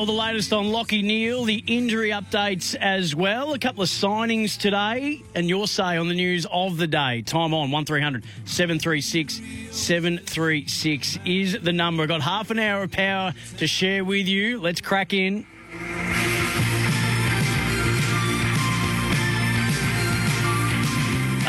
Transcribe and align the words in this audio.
All 0.00 0.06
the 0.06 0.12
latest 0.12 0.54
on 0.54 0.72
Lockie 0.72 1.02
Neale, 1.02 1.44
the 1.44 1.62
injury 1.66 2.08
updates 2.08 2.74
as 2.74 3.14
well. 3.14 3.52
A 3.52 3.58
couple 3.58 3.82
of 3.82 3.90
signings 3.90 4.56
today, 4.56 5.22
and 5.34 5.46
your 5.46 5.68
say 5.68 5.98
on 5.98 6.08
the 6.08 6.14
news 6.14 6.46
of 6.50 6.78
the 6.78 6.86
day. 6.86 7.20
Time 7.20 7.52
on 7.52 7.70
1300 7.70 8.24
736 8.46 9.42
736 9.70 11.18
is 11.26 11.58
the 11.60 11.74
number. 11.74 12.06
Got 12.06 12.22
half 12.22 12.50
an 12.50 12.58
hour 12.58 12.84
of 12.84 12.92
power 12.92 13.34
to 13.58 13.66
share 13.66 14.02
with 14.02 14.26
you. 14.26 14.58
Let's 14.58 14.80
crack 14.80 15.12
in. 15.12 15.46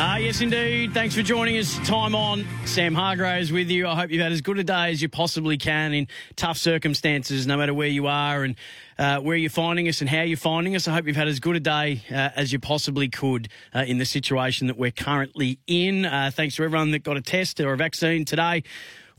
Ah, 0.04 0.18
yes, 0.18 0.42
indeed. 0.42 0.96
Thanks 0.96 1.14
for 1.14 1.22
joining 1.22 1.60
us. 1.60 1.78
Time 1.88 2.16
on. 2.16 2.44
Sam 2.66 2.96
Hargraves 2.96 3.52
with 3.52 3.70
you. 3.70 3.88
I 3.88 3.94
hope 3.94 4.10
you've 4.10 4.24
had 4.24 4.32
as 4.32 4.42
good 4.42 4.58
a 4.58 4.64
day 4.64 4.90
as 4.90 5.00
you 5.00 5.10
possibly 5.10 5.60
can 5.60 5.94
in 5.94 6.08
tough 6.36 6.58
circumstances, 6.58 7.46
no 7.46 7.56
matter 7.56 7.72
where 7.76 7.88
you 7.88 8.08
are 8.08 8.44
and 8.44 8.56
uh, 8.98 9.20
where 9.20 9.38
you're 9.38 9.52
finding 9.52 9.88
us 9.88 10.02
and 10.02 10.10
how 10.10 10.24
you're 10.24 10.38
finding 10.38 10.76
us. 10.76 10.88
I 10.88 10.94
hope 10.94 11.06
you've 11.06 11.16
had 11.16 11.28
as 11.28 11.40
good 11.40 11.56
a 11.56 11.60
day 11.60 12.02
uh, 12.10 12.30
as 12.36 12.52
you 12.52 12.58
possibly 12.58 13.10
could 13.10 13.50
uh, 13.76 13.84
in 13.86 14.00
the 14.00 14.06
situation 14.06 14.66
that 14.66 14.78
we're 14.78 14.90
currently 14.90 15.60
in. 15.68 16.06
Uh, 16.06 16.32
thanks 16.34 16.56
to 16.56 16.64
everyone 16.64 16.90
that 16.92 17.04
got 17.04 17.18
a 17.18 17.22
test 17.22 17.60
or 17.60 17.72
a 17.72 17.78
vaccine 17.78 18.26
today. 18.26 18.64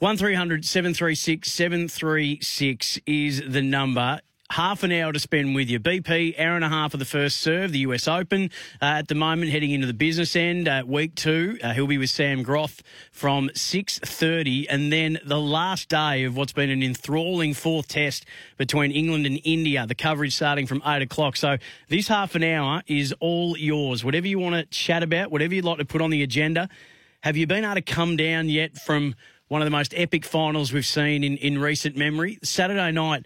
1300 0.01 0.65
736 0.65 1.49
736 1.49 2.99
is 3.07 3.41
the 3.47 3.63
number 3.63 4.21
half 4.53 4.83
an 4.83 4.93
hour 4.93 5.11
to 5.11 5.19
spend 5.19 5.55
with 5.55 5.71
you. 5.71 5.81
BP, 5.81 6.39
hour 6.39 6.57
and 6.57 6.65
a 6.65 6.69
half 6.69 6.93
of 6.93 7.01
the 7.01 7.07
first 7.07 7.39
serve, 7.39 7.73
the 7.73 7.79
US 7.81 8.07
Open. 8.07 8.51
Uh, 8.83 9.01
at 9.01 9.09
the 9.09 9.15
moment, 9.15 9.51
heading 9.51 9.71
into 9.71 9.87
the 9.87 9.95
business 9.95 10.37
end, 10.37 10.69
uh, 10.69 10.83
week 10.87 11.15
two, 11.15 11.59
uh, 11.63 11.73
he'll 11.73 11.87
be 11.87 11.97
with 11.97 12.11
Sam 12.11 12.43
Groth 12.43 12.83
from 13.11 13.49
6.30. 13.55 14.67
And 14.69 14.93
then 14.93 15.19
the 15.25 15.41
last 15.41 15.89
day 15.89 16.25
of 16.25 16.37
what's 16.37 16.53
been 16.53 16.69
an 16.69 16.83
enthralling 16.83 17.55
fourth 17.55 17.89
test 17.89 18.27
between 18.59 18.93
England 18.93 19.25
and 19.25 19.41
India, 19.43 19.87
the 19.87 19.95
coverage 19.95 20.37
starting 20.37 20.67
from 20.67 20.83
8 20.85 21.01
o'clock. 21.01 21.39
So 21.39 21.57
this 21.89 22.09
half 22.09 22.35
an 22.35 22.45
hour 22.45 22.83
is 22.87 23.15
all 23.21 23.57
yours. 23.57 24.05
Whatever 24.05 24.27
you 24.27 24.39
want 24.39 24.57
to 24.57 24.67
chat 24.67 25.03
about, 25.03 25.31
whatever 25.31 25.55
you'd 25.55 25.65
like 25.65 25.79
to 25.79 25.87
put 25.87 26.03
on 26.03 26.11
the 26.11 26.23
agenda. 26.23 26.69
Have 27.23 27.39
you 27.39 27.47
been 27.47 27.65
able 27.65 27.77
to 27.77 27.81
come 27.81 28.19
down 28.19 28.51
yet 28.51 28.77
from 28.77 29.15
one 29.49 29.63
of 29.63 29.67
the 29.67 29.71
most 29.71 29.95
epic 29.97 30.27
finals 30.27 30.75
we've 30.75 30.85
seen 30.85 31.25
in, 31.25 31.39
in 31.39 31.59
recent 31.59 31.97
memory? 31.97 32.39
Saturday 32.43 32.93
night, 32.93 33.25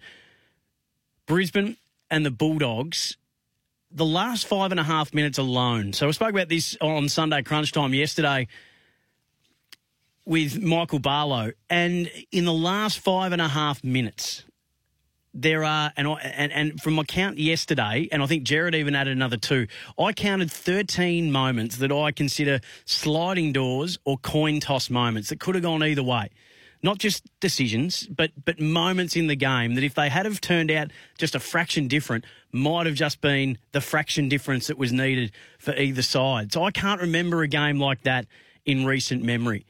Brisbane 1.26 1.76
and 2.10 2.24
the 2.24 2.30
Bulldogs, 2.30 3.16
the 3.90 4.06
last 4.06 4.46
five 4.46 4.70
and 4.70 4.80
a 4.80 4.84
half 4.84 5.12
minutes 5.12 5.38
alone. 5.38 5.92
So 5.92 6.08
I 6.08 6.10
spoke 6.12 6.30
about 6.30 6.48
this 6.48 6.76
on 6.80 7.08
Sunday 7.08 7.42
Crunch 7.42 7.72
Time 7.72 7.92
yesterday 7.94 8.46
with 10.24 10.60
Michael 10.60 10.98
Barlow, 10.98 11.52
and 11.70 12.10
in 12.32 12.44
the 12.44 12.52
last 12.52 12.98
five 12.98 13.32
and 13.32 13.40
a 13.40 13.48
half 13.48 13.84
minutes, 13.84 14.44
there 15.32 15.62
are, 15.62 15.92
and, 15.96 16.08
I, 16.08 16.14
and 16.14 16.52
and 16.52 16.80
from 16.80 16.94
my 16.94 17.04
count 17.04 17.38
yesterday, 17.38 18.08
and 18.10 18.22
I 18.22 18.26
think 18.26 18.42
Jared 18.42 18.74
even 18.74 18.94
added 18.94 19.12
another 19.12 19.36
two. 19.36 19.66
I 19.98 20.12
counted 20.12 20.50
thirteen 20.50 21.30
moments 21.30 21.76
that 21.76 21.92
I 21.92 22.10
consider 22.10 22.60
sliding 22.86 23.52
doors 23.52 23.98
or 24.04 24.18
coin 24.18 24.60
toss 24.60 24.90
moments 24.90 25.28
that 25.28 25.38
could 25.38 25.54
have 25.54 25.62
gone 25.62 25.82
either 25.84 26.02
way 26.02 26.30
not 26.82 26.98
just 26.98 27.24
decisions, 27.40 28.06
but 28.06 28.30
but 28.44 28.60
moments 28.60 29.16
in 29.16 29.26
the 29.26 29.36
game 29.36 29.74
that 29.74 29.84
if 29.84 29.94
they 29.94 30.08
had 30.08 30.26
have 30.26 30.40
turned 30.40 30.70
out 30.70 30.90
just 31.18 31.34
a 31.34 31.40
fraction 31.40 31.88
different, 31.88 32.24
might 32.52 32.86
have 32.86 32.94
just 32.94 33.20
been 33.20 33.58
the 33.72 33.80
fraction 33.80 34.28
difference 34.28 34.66
that 34.68 34.78
was 34.78 34.92
needed 34.92 35.32
for 35.58 35.74
either 35.74 36.02
side. 36.02 36.52
So 36.52 36.64
I 36.64 36.70
can't 36.70 37.00
remember 37.00 37.42
a 37.42 37.48
game 37.48 37.78
like 37.78 38.02
that 38.02 38.26
in 38.64 38.84
recent 38.84 39.22
memory. 39.22 39.66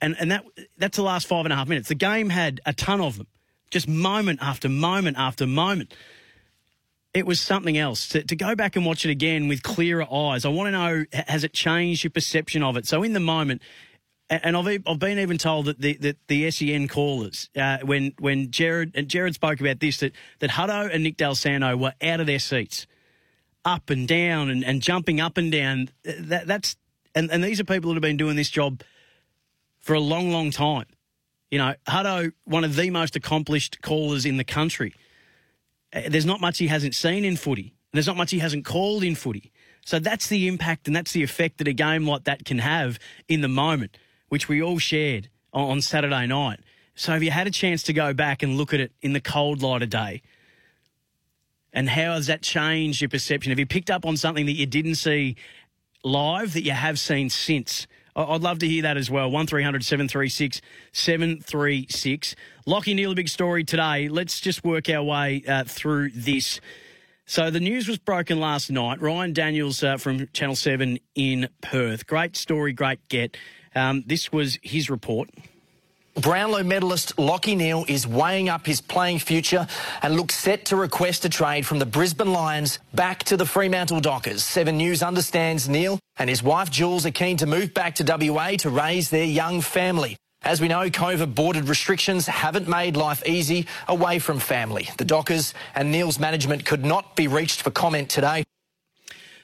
And 0.00 0.16
and 0.18 0.30
that 0.32 0.44
that's 0.76 0.96
the 0.96 1.02
last 1.02 1.26
five 1.26 1.44
and 1.46 1.52
a 1.52 1.56
half 1.56 1.68
minutes. 1.68 1.88
The 1.88 1.94
game 1.94 2.30
had 2.30 2.60
a 2.66 2.72
ton 2.72 3.00
of 3.00 3.18
them, 3.18 3.28
just 3.70 3.88
moment 3.88 4.40
after 4.42 4.68
moment 4.68 5.16
after 5.18 5.46
moment. 5.46 5.94
It 7.14 7.26
was 7.26 7.40
something 7.40 7.76
else. 7.76 8.08
To, 8.08 8.24
to 8.24 8.34
go 8.34 8.54
back 8.54 8.74
and 8.74 8.86
watch 8.86 9.04
it 9.04 9.10
again 9.10 9.46
with 9.46 9.62
clearer 9.62 10.06
eyes, 10.10 10.46
I 10.46 10.48
want 10.48 10.68
to 10.68 10.70
know 10.72 11.04
has 11.26 11.44
it 11.44 11.52
changed 11.52 12.04
your 12.04 12.10
perception 12.10 12.62
of 12.62 12.76
it? 12.76 12.86
So 12.86 13.02
in 13.02 13.12
the 13.12 13.20
moment, 13.20 13.60
and 14.42 14.56
I've 14.56 14.82
I've 14.86 14.98
been 14.98 15.18
even 15.18 15.36
told 15.36 15.66
that 15.66 15.78
the 15.78 15.94
that 15.98 16.16
the 16.28 16.50
SEN 16.50 16.88
callers 16.88 17.50
uh, 17.56 17.78
when 17.84 18.14
when 18.18 18.50
Jared 18.50 18.92
and 18.94 19.08
Jared 19.08 19.34
spoke 19.34 19.60
about 19.60 19.80
this 19.80 19.98
that 19.98 20.12
that 20.38 20.50
Hutto 20.50 20.92
and 20.92 21.02
Nick 21.02 21.18
Dal 21.18 21.34
Santo 21.34 21.76
were 21.76 21.92
out 22.02 22.20
of 22.20 22.26
their 22.26 22.38
seats, 22.38 22.86
up 23.64 23.90
and 23.90 24.08
down 24.08 24.48
and, 24.48 24.64
and 24.64 24.80
jumping 24.80 25.20
up 25.20 25.36
and 25.36 25.52
down. 25.52 25.90
That 26.04 26.46
that's 26.46 26.76
and, 27.14 27.30
and 27.30 27.44
these 27.44 27.60
are 27.60 27.64
people 27.64 27.90
that 27.90 27.96
have 27.96 28.02
been 28.02 28.16
doing 28.16 28.36
this 28.36 28.48
job 28.48 28.82
for 29.80 29.94
a 29.94 30.00
long 30.00 30.30
long 30.30 30.50
time. 30.50 30.86
You 31.50 31.58
know, 31.58 31.74
Hutto, 31.86 32.32
one 32.44 32.64
of 32.64 32.76
the 32.76 32.88
most 32.88 33.16
accomplished 33.16 33.82
callers 33.82 34.24
in 34.24 34.38
the 34.38 34.44
country. 34.44 34.94
Uh, 35.92 36.02
There's 36.08 36.24
not 36.24 36.40
much 36.40 36.56
he 36.56 36.68
hasn't 36.68 36.94
seen 36.94 37.26
in 37.26 37.36
footy. 37.36 37.74
There's 37.92 38.06
not 38.06 38.16
much 38.16 38.30
he 38.30 38.38
hasn't 38.38 38.64
called 38.64 39.04
in 39.04 39.14
footy. 39.14 39.52
So 39.84 39.98
that's 39.98 40.28
the 40.28 40.48
impact 40.48 40.86
and 40.86 40.96
that's 40.96 41.12
the 41.12 41.22
effect 41.22 41.58
that 41.58 41.68
a 41.68 41.74
game 41.74 42.06
like 42.06 42.24
that 42.24 42.46
can 42.46 42.60
have 42.60 42.98
in 43.28 43.42
the 43.42 43.48
moment 43.48 43.98
which 44.32 44.48
we 44.48 44.62
all 44.62 44.78
shared 44.78 45.28
on 45.52 45.82
Saturday 45.82 46.26
night. 46.26 46.58
So 46.94 47.12
have 47.12 47.22
you 47.22 47.30
had 47.30 47.46
a 47.46 47.50
chance 47.50 47.82
to 47.82 47.92
go 47.92 48.14
back 48.14 48.42
and 48.42 48.56
look 48.56 48.72
at 48.72 48.80
it 48.80 48.90
in 49.02 49.12
the 49.12 49.20
cold 49.20 49.60
light 49.60 49.82
of 49.82 49.90
day? 49.90 50.22
And 51.70 51.86
how 51.86 52.14
has 52.14 52.28
that 52.28 52.40
changed 52.40 53.02
your 53.02 53.10
perception? 53.10 53.50
Have 53.50 53.58
you 53.58 53.66
picked 53.66 53.90
up 53.90 54.06
on 54.06 54.16
something 54.16 54.46
that 54.46 54.52
you 54.52 54.64
didn't 54.64 54.94
see 54.94 55.36
live 56.02 56.54
that 56.54 56.62
you 56.62 56.70
have 56.70 56.98
seen 56.98 57.28
since? 57.28 57.86
I'd 58.16 58.40
love 58.40 58.58
to 58.60 58.66
hear 58.66 58.80
that 58.84 58.96
as 58.96 59.10
well. 59.10 59.30
1300 59.30 59.84
736 59.84 60.62
736. 60.92 62.34
Lockie 62.64 62.94
Neale, 62.94 63.12
a 63.12 63.14
big 63.14 63.28
story 63.28 63.64
today. 63.64 64.08
Let's 64.08 64.40
just 64.40 64.64
work 64.64 64.88
our 64.88 65.02
way 65.02 65.44
uh, 65.46 65.64
through 65.64 66.08
this. 66.14 66.58
So 67.26 67.50
the 67.50 67.60
news 67.60 67.88
was 67.88 67.98
broken 67.98 68.40
last 68.40 68.70
night. 68.70 69.00
Ryan 69.00 69.32
Daniels 69.32 69.82
uh, 69.82 69.96
from 69.96 70.28
Channel 70.32 70.56
7 70.56 70.98
in 71.14 71.48
Perth. 71.60 72.06
Great 72.06 72.36
story, 72.36 72.72
great 72.72 73.08
get. 73.08 73.36
Um, 73.74 74.04
this 74.06 74.32
was 74.32 74.58
his 74.62 74.90
report. 74.90 75.30
Brownlow 76.14 76.62
medalist 76.62 77.18
Lockie 77.18 77.54
Neale 77.54 77.86
is 77.88 78.06
weighing 78.06 78.50
up 78.50 78.66
his 78.66 78.82
playing 78.82 79.18
future 79.18 79.66
and 80.02 80.14
looks 80.14 80.34
set 80.34 80.66
to 80.66 80.76
request 80.76 81.24
a 81.24 81.30
trade 81.30 81.64
from 81.64 81.78
the 81.78 81.86
Brisbane 81.86 82.32
Lions 82.32 82.80
back 82.92 83.24
to 83.24 83.36
the 83.38 83.46
Fremantle 83.46 84.00
Dockers. 84.00 84.44
Seven 84.44 84.76
News 84.76 85.02
understands 85.02 85.70
Neale 85.70 85.98
and 86.18 86.28
his 86.28 86.42
wife 86.42 86.70
Jules 86.70 87.06
are 87.06 87.12
keen 87.12 87.38
to 87.38 87.46
move 87.46 87.72
back 87.72 87.94
to 87.94 88.04
WA 88.04 88.50
to 88.58 88.68
raise 88.68 89.08
their 89.08 89.24
young 89.24 89.62
family. 89.62 90.18
As 90.44 90.60
we 90.60 90.66
know, 90.66 90.90
COVID 90.90 91.36
bordered 91.36 91.68
restrictions 91.68 92.26
haven't 92.26 92.66
made 92.66 92.96
life 92.96 93.24
easy 93.24 93.68
away 93.86 94.18
from 94.18 94.40
family. 94.40 94.88
The 94.98 95.04
Dockers 95.04 95.54
and 95.72 95.92
Neale's 95.92 96.18
management 96.18 96.64
could 96.64 96.84
not 96.84 97.14
be 97.14 97.28
reached 97.28 97.62
for 97.62 97.70
comment 97.70 98.10
today. 98.10 98.42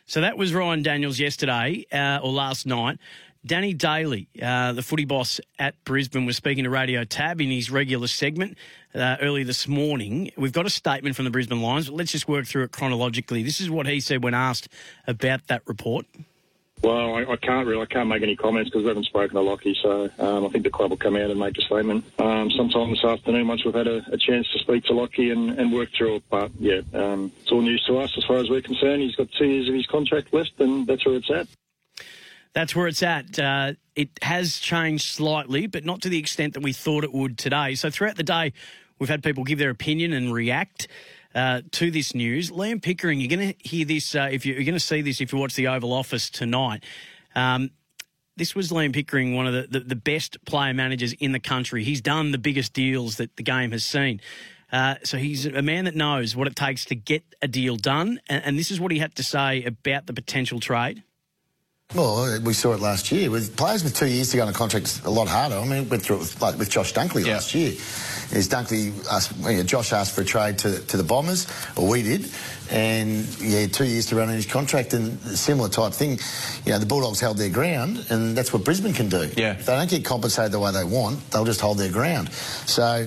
So 0.06 0.22
that 0.22 0.36
was 0.36 0.52
Ryan 0.52 0.82
Daniels 0.82 1.20
yesterday 1.20 1.86
uh, 1.92 2.18
or 2.20 2.32
last 2.32 2.66
night. 2.66 2.98
Danny 3.46 3.74
Daly, 3.74 4.26
uh, 4.42 4.72
the 4.72 4.82
footy 4.82 5.04
boss 5.04 5.40
at 5.56 5.82
Brisbane, 5.84 6.26
was 6.26 6.36
speaking 6.36 6.64
to 6.64 6.70
Radio 6.70 7.04
Tab 7.04 7.40
in 7.40 7.50
his 7.50 7.70
regular 7.70 8.08
segment 8.08 8.58
uh, 8.92 9.18
early 9.20 9.44
this 9.44 9.68
morning. 9.68 10.32
We've 10.36 10.52
got 10.52 10.66
a 10.66 10.70
statement 10.70 11.14
from 11.14 11.26
the 11.26 11.30
Brisbane 11.30 11.62
Lions, 11.62 11.88
but 11.88 11.96
let's 11.96 12.10
just 12.10 12.26
work 12.26 12.46
through 12.46 12.64
it 12.64 12.72
chronologically. 12.72 13.44
This 13.44 13.60
is 13.60 13.70
what 13.70 13.86
he 13.86 14.00
said 14.00 14.24
when 14.24 14.34
asked 14.34 14.68
about 15.06 15.46
that 15.46 15.62
report. 15.66 16.06
Well, 16.82 17.16
I, 17.16 17.24
I, 17.32 17.36
can't 17.36 17.66
really, 17.66 17.82
I 17.82 17.86
can't 17.86 18.08
make 18.08 18.22
any 18.22 18.36
comments 18.36 18.70
because 18.70 18.84
we 18.84 18.88
haven't 18.88 19.04
spoken 19.04 19.34
to 19.34 19.40
Lockie. 19.40 19.76
So 19.82 20.08
um, 20.18 20.46
I 20.46 20.48
think 20.48 20.64
the 20.64 20.70
club 20.70 20.90
will 20.90 20.96
come 20.96 21.16
out 21.16 21.30
and 21.30 21.38
make 21.38 21.58
a 21.58 21.62
statement 21.62 22.04
um, 22.20 22.50
sometime 22.52 22.90
this 22.90 23.04
afternoon 23.04 23.48
once 23.48 23.64
we've 23.64 23.74
had 23.74 23.88
a, 23.88 24.04
a 24.12 24.16
chance 24.16 24.46
to 24.52 24.58
speak 24.60 24.84
to 24.84 24.92
Lockie 24.92 25.30
and, 25.30 25.58
and 25.58 25.72
work 25.72 25.90
through 25.96 26.16
it. 26.16 26.22
But 26.30 26.52
yeah, 26.58 26.80
um, 26.94 27.32
it's 27.42 27.50
all 27.50 27.62
news 27.62 27.84
to 27.86 27.98
us 27.98 28.16
as 28.16 28.24
far 28.24 28.36
as 28.36 28.48
we're 28.48 28.62
concerned. 28.62 29.02
He's 29.02 29.16
got 29.16 29.28
two 29.32 29.46
years 29.46 29.68
of 29.68 29.74
his 29.74 29.86
contract 29.86 30.32
left, 30.32 30.52
and 30.60 30.86
that's 30.86 31.04
where 31.04 31.16
it's 31.16 31.30
at. 31.30 31.48
That's 32.52 32.74
where 32.74 32.86
it's 32.86 33.02
at. 33.02 33.38
Uh, 33.38 33.72
it 33.96 34.10
has 34.22 34.58
changed 34.58 35.06
slightly, 35.06 35.66
but 35.66 35.84
not 35.84 36.02
to 36.02 36.08
the 36.08 36.18
extent 36.18 36.54
that 36.54 36.62
we 36.62 36.72
thought 36.72 37.04
it 37.04 37.12
would 37.12 37.38
today. 37.38 37.74
So 37.74 37.90
throughout 37.90 38.16
the 38.16 38.22
day, 38.22 38.52
we've 38.98 39.08
had 39.08 39.22
people 39.22 39.44
give 39.44 39.58
their 39.58 39.70
opinion 39.70 40.12
and 40.12 40.32
react. 40.32 40.88
Uh, 41.34 41.60
to 41.70 41.90
this 41.90 42.14
news. 42.14 42.50
Liam 42.50 42.82
Pickering, 42.82 43.20
you're 43.20 43.28
going 43.28 43.52
to 43.52 43.68
hear 43.68 43.84
this 43.84 44.14
uh, 44.14 44.28
if 44.32 44.46
you, 44.46 44.54
are 44.54 44.62
going 44.62 44.72
to 44.72 44.80
see 44.80 45.02
this 45.02 45.20
if 45.20 45.30
you 45.30 45.38
watch 45.38 45.54
the 45.54 45.68
Oval 45.68 45.92
Office 45.92 46.30
tonight. 46.30 46.82
Um, 47.34 47.70
this 48.38 48.54
was 48.54 48.70
Liam 48.70 48.94
Pickering, 48.94 49.34
one 49.34 49.46
of 49.46 49.52
the, 49.52 49.78
the, 49.78 49.80
the, 49.80 49.96
best 49.96 50.42
player 50.46 50.72
managers 50.72 51.12
in 51.12 51.32
the 51.32 51.40
country. 51.40 51.84
He's 51.84 52.00
done 52.00 52.30
the 52.30 52.38
biggest 52.38 52.72
deals 52.72 53.16
that 53.16 53.36
the 53.36 53.42
game 53.42 53.72
has 53.72 53.84
seen. 53.84 54.20
Uh, 54.72 54.96
so 55.02 55.16
he's 55.18 55.46
a 55.46 55.62
man 55.62 55.86
that 55.86 55.94
knows 55.94 56.36
what 56.36 56.46
it 56.46 56.54
takes 56.54 56.84
to 56.86 56.94
get 56.94 57.22
a 57.42 57.48
deal 57.48 57.76
done. 57.76 58.20
And, 58.28 58.44
and 58.44 58.58
this 58.58 58.70
is 58.70 58.80
what 58.80 58.92
he 58.92 58.98
had 58.98 59.14
to 59.16 59.22
say 59.22 59.64
about 59.64 60.06
the 60.06 60.12
potential 60.12 60.60
trade. 60.60 61.02
Well, 61.94 62.38
we 62.42 62.52
saw 62.52 62.74
it 62.74 62.80
last 62.80 63.10
year. 63.10 63.30
With 63.30 63.56
players 63.56 63.82
with 63.82 63.96
two 63.96 64.08
years 64.08 64.30
to 64.30 64.36
go 64.36 64.42
on 64.42 64.48
a 64.50 64.52
contract, 64.52 65.00
a 65.04 65.10
lot 65.10 65.26
harder. 65.26 65.56
I 65.56 65.64
mean, 65.64 65.88
went 65.88 66.02
through 66.02 66.16
it 66.16 66.18
with, 66.18 66.42
like 66.42 66.58
with 66.58 66.68
Josh 66.68 66.92
Dunkley 66.92 67.24
yeah. 67.24 67.34
last 67.34 67.54
year. 67.54 67.72
Is 68.32 68.48
Dunkley 68.48 68.92
asked, 69.10 69.32
you 69.48 69.62
Josh 69.64 69.92
asked 69.92 70.14
for 70.14 70.20
a 70.20 70.24
trade 70.24 70.58
to, 70.58 70.78
to 70.86 70.96
the 70.96 71.02
Bombers, 71.02 71.46
or 71.76 71.88
we 71.88 72.02
did, 72.02 72.30
and 72.70 73.24
yeah, 73.40 73.66
two 73.66 73.86
years 73.86 74.06
to 74.06 74.16
run 74.16 74.28
on 74.28 74.34
his 74.34 74.44
contract, 74.44 74.92
and 74.92 75.18
similar 75.22 75.70
type 75.70 75.94
thing. 75.94 76.18
You 76.66 76.72
know, 76.72 76.78
the 76.78 76.86
Bulldogs 76.86 77.20
held 77.20 77.38
their 77.38 77.48
ground, 77.48 78.04
and 78.10 78.36
that's 78.36 78.52
what 78.52 78.64
Brisbane 78.64 78.92
can 78.92 79.08
do. 79.08 79.30
Yeah. 79.36 79.52
If 79.52 79.66
they 79.66 79.74
don't 79.74 79.88
get 79.88 80.04
compensated 80.04 80.52
the 80.52 80.60
way 80.60 80.72
they 80.72 80.84
want, 80.84 81.30
they'll 81.30 81.46
just 81.46 81.62
hold 81.62 81.78
their 81.78 81.90
ground. 81.90 82.30
So 82.32 83.06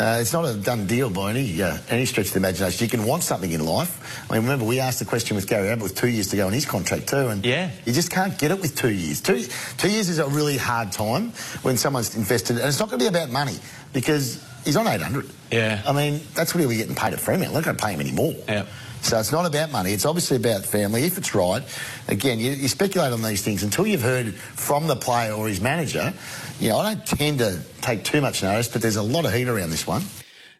uh, 0.00 0.18
it's 0.20 0.32
not 0.32 0.46
a 0.46 0.54
done 0.54 0.86
deal 0.86 1.10
by 1.10 1.30
any 1.30 1.60
uh, 1.60 1.76
any 1.90 2.06
stretch 2.06 2.28
of 2.28 2.32
the 2.32 2.38
imagination. 2.38 2.84
You 2.84 2.90
can 2.90 3.04
want 3.04 3.22
something 3.22 3.52
in 3.52 3.64
life. 3.66 4.26
I 4.30 4.34
mean, 4.34 4.42
remember 4.44 4.64
we 4.64 4.80
asked 4.80 5.00
the 5.00 5.04
question 5.04 5.36
with 5.36 5.46
Gary 5.46 5.68
Ablett 5.68 5.82
with 5.82 5.94
two 5.94 6.08
years 6.08 6.28
to 6.28 6.36
go 6.36 6.46
on 6.46 6.52
his 6.54 6.64
contract 6.64 7.08
too, 7.08 7.28
and 7.28 7.44
yeah. 7.44 7.70
you 7.84 7.92
just 7.92 8.10
can't 8.10 8.38
get 8.38 8.50
it 8.50 8.60
with 8.60 8.74
two 8.74 8.90
years. 8.90 9.20
Two 9.20 9.44
two 9.76 9.90
years 9.90 10.08
is 10.08 10.18
a 10.18 10.26
really 10.28 10.56
hard 10.56 10.92
time 10.92 11.32
when 11.60 11.76
someone's 11.76 12.16
invested, 12.16 12.56
and 12.56 12.66
it's 12.66 12.80
not 12.80 12.88
going 12.88 13.00
to 13.00 13.04
be 13.04 13.08
about 13.08 13.28
money 13.28 13.56
because 13.92 14.42
he's 14.64 14.76
on 14.76 14.86
800. 14.86 15.28
Yeah. 15.50 15.82
I 15.86 15.92
mean, 15.92 16.20
that's 16.34 16.54
what 16.54 16.60
he'll 16.60 16.68
be 16.70 16.76
getting 16.76 16.94
paid 16.94 17.12
at 17.12 17.20
Fremantle. 17.20 17.54
They're 17.54 17.62
not 17.62 17.66
going 17.66 17.76
to 17.76 17.84
pay 17.84 17.92
him 17.92 18.00
any 18.00 18.12
more. 18.12 18.34
Yeah. 18.48 18.66
So 19.02 19.18
it's 19.18 19.32
not 19.32 19.46
about 19.46 19.72
money. 19.72 19.92
It's 19.92 20.06
obviously 20.06 20.36
about 20.36 20.64
family. 20.64 21.02
If 21.02 21.18
it's 21.18 21.34
right, 21.34 21.62
again, 22.06 22.38
you, 22.38 22.52
you, 22.52 22.68
speculate 22.68 23.12
on 23.12 23.20
these 23.20 23.42
things 23.42 23.64
until 23.64 23.84
you've 23.84 24.02
heard 24.02 24.32
from 24.32 24.86
the 24.86 24.94
player 24.94 25.32
or 25.32 25.48
his 25.48 25.60
manager. 25.60 26.14
You 26.60 26.68
know, 26.68 26.78
I 26.78 26.94
don't 26.94 27.04
tend 27.04 27.38
to 27.40 27.60
take 27.80 28.04
too 28.04 28.20
much 28.20 28.44
notice, 28.44 28.68
but 28.68 28.80
there's 28.80 28.96
a 28.96 29.02
lot 29.02 29.24
of 29.24 29.32
heat 29.32 29.48
around 29.48 29.70
this 29.70 29.88
one. 29.88 30.02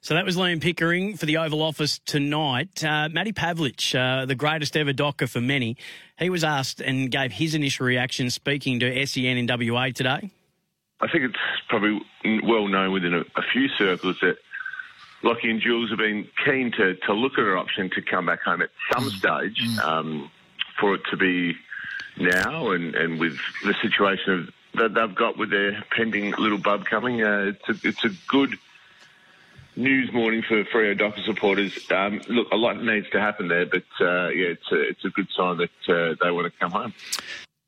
So 0.00 0.14
that 0.14 0.25
was 0.25 0.37
Liam 0.37 0.60
Pickering 0.60 1.16
for 1.16 1.26
the 1.26 1.37
Oval 1.37 1.62
Office 1.62 2.00
tonight. 2.00 2.82
Uh, 2.82 3.08
Matty 3.08 3.32
Pavlich, 3.32 3.94
uh, 3.94 4.26
the 4.26 4.34
greatest 4.34 4.76
ever 4.76 4.93
docker 4.93 5.28
for 5.28 5.40
many, 5.40 5.76
he 6.19 6.28
was 6.28 6.43
asked 6.43 6.81
and 6.81 7.08
gave 7.08 7.31
his 7.31 7.54
initial 7.54 7.87
reaction 7.87 8.28
speaking 8.28 8.81
to 8.81 9.06
SEN 9.06 9.37
in 9.37 9.46
WA 9.46 9.90
today. 9.90 10.32
I 11.02 11.08
think 11.08 11.25
it's 11.25 11.38
probably 11.69 12.00
well 12.44 12.69
known 12.69 12.93
within 12.93 13.14
a, 13.14 13.20
a 13.20 13.43
few 13.52 13.69
circles 13.69 14.16
that 14.22 14.37
Lockie 15.22 15.50
and 15.50 15.60
Jules 15.60 15.90
have 15.90 15.99
been 15.99 16.28
keen 16.44 16.72
to, 16.72 16.94
to 16.94 17.12
look 17.12 17.32
at 17.34 17.44
an 17.44 17.56
option 17.56 17.90
to 17.90 18.02
come 18.02 18.26
back 18.26 18.43
home 18.43 18.62
at 18.62 18.70
some 18.93 19.04
mm. 19.04 19.10
stage. 19.10 19.60
Mm. 19.60 19.84
Um, 19.84 20.31
for 20.82 20.94
it 20.94 21.02
to 21.10 21.16
be 21.16 21.54
now, 22.19 22.72
and, 22.72 22.94
and 22.94 23.20
with 23.20 23.38
the 23.64 23.75
situation 23.81 24.32
of, 24.32 24.49
that 24.75 24.94
they've 24.94 25.14
got 25.14 25.38
with 25.38 25.50
their 25.50 25.84
pending 25.96 26.32
little 26.38 26.58
bub 26.58 26.84
coming, 26.87 27.22
uh, 27.22 27.52
it's, 27.52 27.84
a, 27.84 27.88
it's 27.88 28.04
a 28.04 28.10
good 28.28 28.58
news 29.76 30.12
morning 30.12 30.43
for 30.43 30.64
Freo 30.64 30.99
Docker 30.99 31.22
supporters. 31.25 31.78
Um, 31.90 32.20
look, 32.28 32.49
a 32.52 32.56
lot 32.56 32.82
needs 32.82 33.08
to 33.10 33.20
happen 33.20 33.49
there, 33.49 33.66
but 33.66 33.84
uh, 34.00 34.28
yeah, 34.28 34.49
it's 34.49 34.72
a, 34.72 34.88
it's 34.88 35.04
a 35.04 35.10
good 35.10 35.28
sign 35.37 35.58
that 35.58 35.70
uh, 35.88 36.16
they 36.22 36.31
want 36.31 36.52
to 36.52 36.58
come 36.58 36.72
home. 36.72 36.94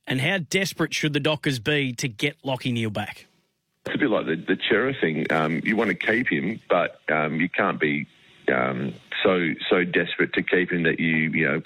And 0.06 0.20
how 0.20 0.38
desperate 0.38 0.92
should 0.94 1.12
the 1.12 1.20
Dockers 1.20 1.58
be 1.58 1.92
to 1.94 2.08
get 2.08 2.36
Lockie 2.44 2.72
Neale 2.72 2.90
back? 2.90 3.26
It's 3.86 3.94
a 3.94 3.98
bit 3.98 4.10
like 4.10 4.26
the, 4.26 4.36
the 4.36 4.58
Cerra 4.68 4.94
thing. 4.94 5.30
Um, 5.30 5.60
you 5.64 5.76
want 5.76 5.88
to 5.88 5.94
keep 5.94 6.28
him, 6.28 6.60
but 6.68 7.00
um, 7.10 7.40
you 7.40 7.48
can't 7.48 7.78
be 7.78 8.06
um, 8.52 8.94
so 9.22 9.54
so 9.70 9.84
desperate 9.84 10.32
to 10.34 10.42
keep 10.42 10.70
him 10.72 10.82
that 10.82 11.00
you 11.00 11.30
you 11.30 11.46
know 11.46 11.62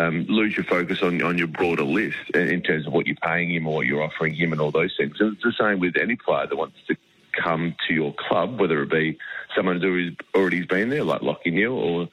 um, 0.00 0.24
lose 0.28 0.56
your 0.56 0.64
focus 0.64 1.02
on 1.02 1.22
on 1.22 1.38
your 1.38 1.46
broader 1.46 1.84
list 1.84 2.18
in 2.34 2.62
terms 2.62 2.86
of 2.86 2.92
what 2.92 3.06
you're 3.06 3.16
paying 3.16 3.50
him 3.50 3.66
or 3.66 3.76
what 3.76 3.86
you're 3.86 4.02
offering 4.02 4.34
him 4.34 4.52
and 4.52 4.60
all 4.60 4.70
those 4.70 4.94
things. 4.96 5.16
And 5.20 5.34
it's 5.34 5.42
the 5.42 5.52
same 5.58 5.78
with 5.80 5.96
any 5.96 6.16
player 6.16 6.46
that 6.46 6.56
wants 6.56 6.76
to 6.88 6.96
come 7.32 7.74
to 7.88 7.94
your 7.94 8.14
club, 8.14 8.60
whether 8.60 8.82
it 8.82 8.90
be 8.90 9.18
someone 9.56 9.80
who's 9.80 10.14
already 10.34 10.64
been 10.64 10.90
there, 10.90 11.04
like 11.04 11.22
Lockie 11.22 11.50
Neale, 11.50 11.72
or 11.72 12.08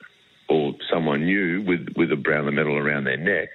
or 0.50 0.74
someone 0.92 1.26
new 1.26 1.62
with 1.62 1.88
with 1.96 2.12
a 2.12 2.18
Brownlow 2.18 2.52
medal 2.52 2.78
around 2.78 3.06
their 3.06 3.18
neck. 3.18 3.50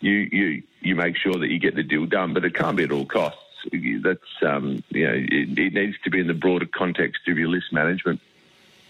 You 0.00 0.28
you 0.30 0.62
you 0.84 0.94
make 0.94 1.16
sure 1.16 1.34
that 1.34 1.50
you 1.50 1.58
get 1.58 1.74
the 1.74 1.82
deal 1.82 2.06
done, 2.06 2.34
but 2.34 2.44
it 2.44 2.54
can't 2.54 2.76
be 2.76 2.84
at 2.84 2.92
all 2.92 3.06
costs. 3.06 3.40
That's 3.72 4.20
um, 4.42 4.82
you 4.90 5.06
know 5.06 5.14
it, 5.14 5.58
it 5.58 5.72
needs 5.72 5.96
to 6.04 6.10
be 6.10 6.20
in 6.20 6.26
the 6.26 6.34
broader 6.34 6.66
context 6.66 7.28
of 7.28 7.38
your 7.38 7.48
list 7.48 7.72
management 7.72 8.20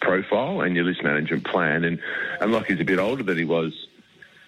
profile 0.00 0.60
and 0.60 0.74
your 0.74 0.84
list 0.84 1.02
management 1.02 1.44
plan. 1.44 1.84
And 1.84 2.00
and 2.40 2.52
Lockie's 2.52 2.80
a 2.80 2.84
bit 2.84 2.98
older 2.98 3.22
than 3.22 3.38
he 3.38 3.44
was, 3.44 3.86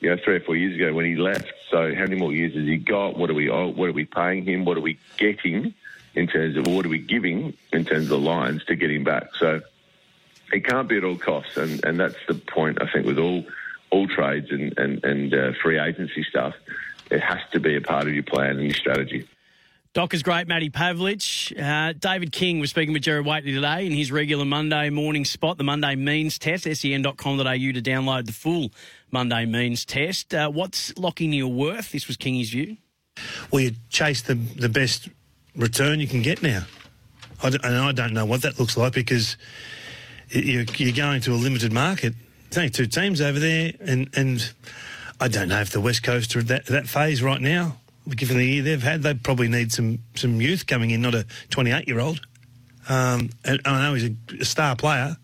you 0.00 0.10
know, 0.10 0.16
three 0.22 0.37
or 0.37 0.40
four 0.40 0.56
years 0.56 0.75
ago 0.75 0.93
when 0.93 1.06
he 1.06 1.16
left. 1.16 1.52
So 1.70 1.94
how 1.94 2.02
many 2.02 2.16
more 2.16 2.32
years 2.32 2.54
has 2.54 2.64
he 2.64 2.76
got? 2.76 3.16
What 3.16 3.31
are 3.31 3.34
we 3.34 3.48
what 3.48 3.88
are 3.88 3.93
we 3.93 4.04
paying 4.04 4.44
him? 4.44 4.64
What 4.64 4.76
are 4.76 4.82
we 4.82 4.98
getting? 5.16 5.75
in 6.16 6.26
terms 6.26 6.56
of 6.56 6.66
what 6.66 6.84
are 6.84 6.88
we 6.88 6.98
giving 6.98 7.54
in 7.72 7.84
terms 7.84 8.04
of 8.04 8.08
the 8.08 8.19
lines 8.19 8.64
to 8.64 8.75
get 8.75 8.90
him 8.90 9.04
back. 9.04 9.34
So 9.38 9.60
it 10.52 10.64
can't 10.64 10.88
be 10.88 10.96
at 10.96 11.04
all 11.04 11.16
costs, 11.16 11.56
and, 11.56 11.84
and 11.84 12.00
that's 12.00 12.16
the 12.26 12.34
point 12.34 12.81
I 12.82 12.90
think 12.90 13.06
with 13.06 13.19
all 13.19 13.44
all 13.90 14.08
trades 14.08 14.50
and 14.50 14.76
and, 14.78 15.04
and 15.04 15.34
uh, 15.34 15.52
free 15.62 15.78
agency 15.78 16.25
stuff. 16.25 16.54
It 17.11 17.20
has 17.20 17.38
to 17.53 17.61
be 17.61 17.76
a 17.76 17.81
part 17.81 18.06
of 18.06 18.14
your 18.14 18.23
plan 18.23 18.56
and 18.56 18.64
your 18.64 18.75
strategy. 18.75 19.29
Docker's 19.97 20.23
great, 20.23 20.47
Matty 20.47 20.69
Pavlich. 20.69 21.58
Uh, 21.58 21.94
David 21.94 22.31
King 22.31 22.61
was 22.61 22.69
speaking 22.69 22.93
with 22.93 23.03
Gerard 23.03 23.25
Whateley 23.25 23.53
today 23.53 23.87
in 23.87 23.93
his 23.93 24.12
regular 24.12 24.44
Monday 24.44 24.91
morning 24.91 25.25
spot, 25.25 25.56
the 25.56 25.64
Monday 25.64 25.94
Means 25.94 26.38
Test, 26.38 26.64
sen.com.au 26.64 27.43
to 27.43 27.81
download 27.81 28.26
the 28.26 28.32
full 28.32 28.73
Monday 29.11 29.47
Means 29.47 29.87
Test. 29.87 30.35
Uh, 30.35 30.50
what's 30.50 30.94
Lockie 30.99 31.29
Neale 31.29 31.50
worth? 31.50 31.93
This 31.93 32.08
was 32.08 32.19
Kingy's 32.19 32.50
view. 32.50 32.76
Well, 33.50 33.62
you 33.62 33.73
chase 33.88 34.20
the, 34.20 34.34
the 34.34 34.69
best 34.69 35.08
return 35.56 35.98
you 35.98 36.08
can 36.08 36.20
get 36.20 36.43
now. 36.43 36.67
I 37.43 37.48
and 37.48 37.65
I 37.65 37.93
don't 37.93 38.13
know 38.13 38.27
what 38.27 38.43
that 38.43 38.58
looks 38.58 38.77
like 38.77 38.93
because 38.93 39.39
you're, 40.29 40.65
you're 40.77 40.93
going 40.94 41.22
to 41.22 41.32
a 41.32 41.36
limited 41.36 41.72
market. 41.72 42.15
There's 42.51 42.58
only 42.58 42.70
two 42.70 42.86
teams 42.86 43.20
over 43.20 43.39
there, 43.39 43.72
and, 43.81 44.10
and 44.15 44.53
I 45.20 45.29
don't 45.29 45.49
know 45.49 45.61
if 45.61 45.70
the 45.70 45.81
West 45.81 46.03
Coast 46.03 46.37
are 46.37 46.41
at 46.41 46.49
that, 46.49 46.67
that 46.67 46.89
phase 46.89 47.23
right 47.23 47.41
now. 47.41 47.79
Given 48.08 48.37
the 48.37 48.44
year 48.44 48.63
they've 48.63 48.82
had, 48.82 49.03
they 49.03 49.15
probably 49.15 49.49
need 49.49 49.73
some, 49.73 49.99
some 50.15 50.41
youth 50.41 50.67
coming 50.67 50.91
in, 50.91 51.03
not 51.03 51.15
a 51.15 51.27
28 51.51 51.89
year 51.89 51.99
old. 51.99 52.20
Um, 52.89 53.31
and 53.44 53.61
I 53.65 53.82
know 53.82 53.94
he's 53.94 54.11
a, 54.11 54.15
a 54.41 54.44
star 54.44 54.77
player, 54.77 55.17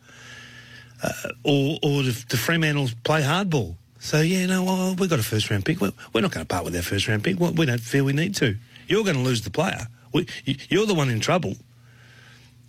uh, 1.02 1.12
or 1.44 1.78
or 1.82 2.02
the, 2.02 2.36
Fremantles 2.36 2.94
play 3.04 3.22
hardball. 3.22 3.76
So 4.00 4.20
yeah, 4.20 4.46
no, 4.46 4.64
well, 4.64 4.94
we've 4.96 5.08
got 5.08 5.20
a 5.20 5.22
first 5.22 5.48
round 5.48 5.64
pick. 5.64 5.80
We're, 5.80 5.92
we're 6.12 6.22
not 6.22 6.32
going 6.32 6.44
to 6.44 6.48
part 6.48 6.64
with 6.64 6.74
our 6.74 6.82
first 6.82 7.06
round 7.06 7.22
pick. 7.22 7.38
We 7.38 7.66
don't 7.66 7.80
feel 7.80 8.04
we 8.04 8.12
need 8.12 8.34
to. 8.36 8.56
You're 8.88 9.04
going 9.04 9.16
to 9.16 9.22
lose 9.22 9.42
the 9.42 9.50
player. 9.50 9.86
We, 10.12 10.26
you're 10.44 10.86
the 10.86 10.94
one 10.94 11.08
in 11.08 11.20
trouble. 11.20 11.54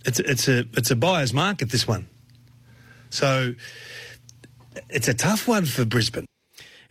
It's 0.04 0.20
it's 0.20 0.48
a 0.48 0.64
it's 0.74 0.90
a 0.90 0.96
buyer's 0.96 1.32
market. 1.32 1.70
This 1.70 1.88
one, 1.88 2.06
so 3.10 3.54
it's 4.90 5.08
a 5.08 5.14
tough 5.14 5.48
one 5.48 5.64
for 5.64 5.84
Brisbane. 5.84 6.26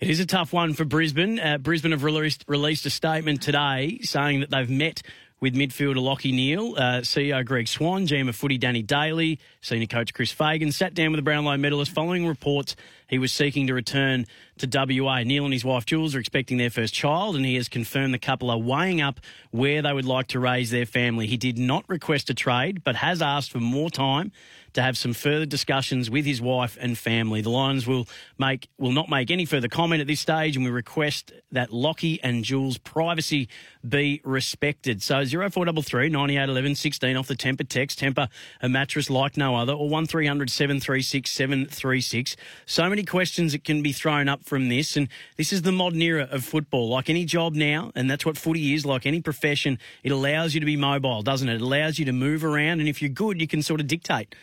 It 0.03 0.10
is 0.10 0.19
a 0.19 0.25
tough 0.25 0.51
one 0.51 0.74
for 0.74 0.83
Brisbane. 0.83 1.39
Uh, 1.39 1.57
Brisbane 1.57 1.91
have 1.91 2.03
released 2.03 2.43
released 2.45 2.86
a 2.86 2.89
statement 2.89 3.41
today 3.41 4.00
saying 4.01 4.41
that 4.41 4.50
they've 4.50 4.69
met 4.69 5.01
with 5.39 5.55
midfielder 5.55 6.01
Lockie 6.01 6.33
Neale, 6.33 6.75
uh, 6.75 6.81
CEO 7.03 7.45
Greg 7.45 7.69
Swann, 7.69 8.05
GM 8.05 8.27
of 8.27 8.36
footy 8.36 8.57
Danny 8.57 8.81
Daly, 8.81 9.39
senior 9.62 9.88
coach 9.88 10.13
Chris 10.13 10.29
Fagan, 10.29 10.74
sat 10.74 10.93
down 10.93 11.12
with 11.12 11.19
the 11.19 11.22
Brownlow 11.22 11.55
medalist 11.55 11.93
following 11.93 12.27
reports 12.27 12.75
he 13.07 13.17
was 13.17 13.31
seeking 13.31 13.67
to 13.67 13.74
return 13.74 14.25
to 14.57 14.67
WA. 14.67 15.24
Neale 15.24 15.45
and 15.45 15.53
his 15.53 15.63
wife 15.63 15.86
Jules 15.86 16.15
are 16.15 16.19
expecting 16.19 16.57
their 16.57 16.69
first 16.69 16.93
child, 16.93 17.38
and 17.38 17.45
he 17.45 17.55
has 17.55 17.69
confirmed 17.69 18.13
the 18.13 18.19
couple 18.19 18.50
are 18.50 18.57
weighing 18.57 19.00
up 19.00 19.22
where 19.51 19.81
they 19.81 19.93
would 19.93 20.03
like 20.03 20.27
to 20.27 20.39
raise 20.39 20.69
their 20.69 20.86
family. 20.86 21.27
He 21.27 21.38
did 21.38 21.57
not 21.57 21.88
request 21.88 22.29
a 22.29 22.33
trade, 22.33 22.83
but 22.83 22.98
has 22.98 23.22
asked 23.22 23.51
for 23.51 23.60
more 23.62 23.89
time 23.89 24.33
to 24.74 24.82
have 24.82 24.98
some 24.98 25.13
further 25.13 25.46
discussions 25.46 26.10
with 26.10 26.25
his 26.25 26.42
wife 26.42 26.77
and 26.80 26.98
family. 26.98 27.42
The 27.42 27.50
Lions 27.50 27.88
will 27.88 28.08
make 28.38 28.68
will 28.77 28.92
not 28.92 29.10
make 29.10 29.32
any 29.32 29.46
further 29.46 29.68
comment 29.68 30.01
at 30.01 30.08
this 30.08 30.20
stage, 30.20 30.56
and 30.56 30.65
we 30.65 30.72
request 30.72 31.32
that 31.51 31.72
Lockie 31.72 32.20
and 32.24 32.44
Jules' 32.44 32.77
privacy 32.77 33.48
be 33.88 34.22
respected. 34.24 35.01
So 35.01 35.25
0433 35.25 36.10
9811 36.10 36.75
16 36.75 37.18
off 37.18 37.27
the 37.27 37.36
Tempur 37.36 37.68
text. 37.68 38.00
Tempur 38.00 38.30
a 38.62 38.70
mattress 38.70 39.10
like 39.10 39.38
no 39.38 39.56
other, 39.56 39.74
or 39.74 39.89
1300 39.89 40.50
736 40.50 41.32
736. 41.32 42.36
So 42.65 42.89
many 42.89 43.03
questions 43.03 43.51
that 43.51 43.63
can 43.63 43.82
be 43.84 43.92
thrown 43.92 44.27
up 44.27 44.44
from 44.44 44.70
this, 44.70 44.98
and 44.98 45.08
this 45.38 45.53
is 45.53 45.62
the 45.62 45.72
modern 45.72 46.01
era 46.01 46.27
of 46.32 46.44
football. 46.44 46.89
Like 46.89 47.10
any 47.10 47.25
job 47.25 47.53
now, 47.53 47.92
and 47.96 48.10
that's 48.10 48.25
what 48.25 48.38
footy 48.38 48.74
is, 48.74 48.86
like 48.86 49.06
any 49.06 49.22
profession, 49.22 49.77
it 50.03 50.12
allows 50.12 50.53
you 50.53 50.60
to 50.60 50.65
be 50.65 50.77
mobile, 50.77 51.22
doesn't 51.22 51.50
it? 51.50 51.56
It 51.56 51.62
allows 51.62 52.00
you 52.00 52.06
to 52.06 52.13
move 52.13 52.44
around, 52.44 52.80
and 52.80 52.89
if 52.89 53.01
you're 53.01 53.10
good, 53.10 53.39
you 53.39 53.48
can 53.48 53.62
sort 53.62 53.80
of 53.80 53.88
dictate 53.88 54.34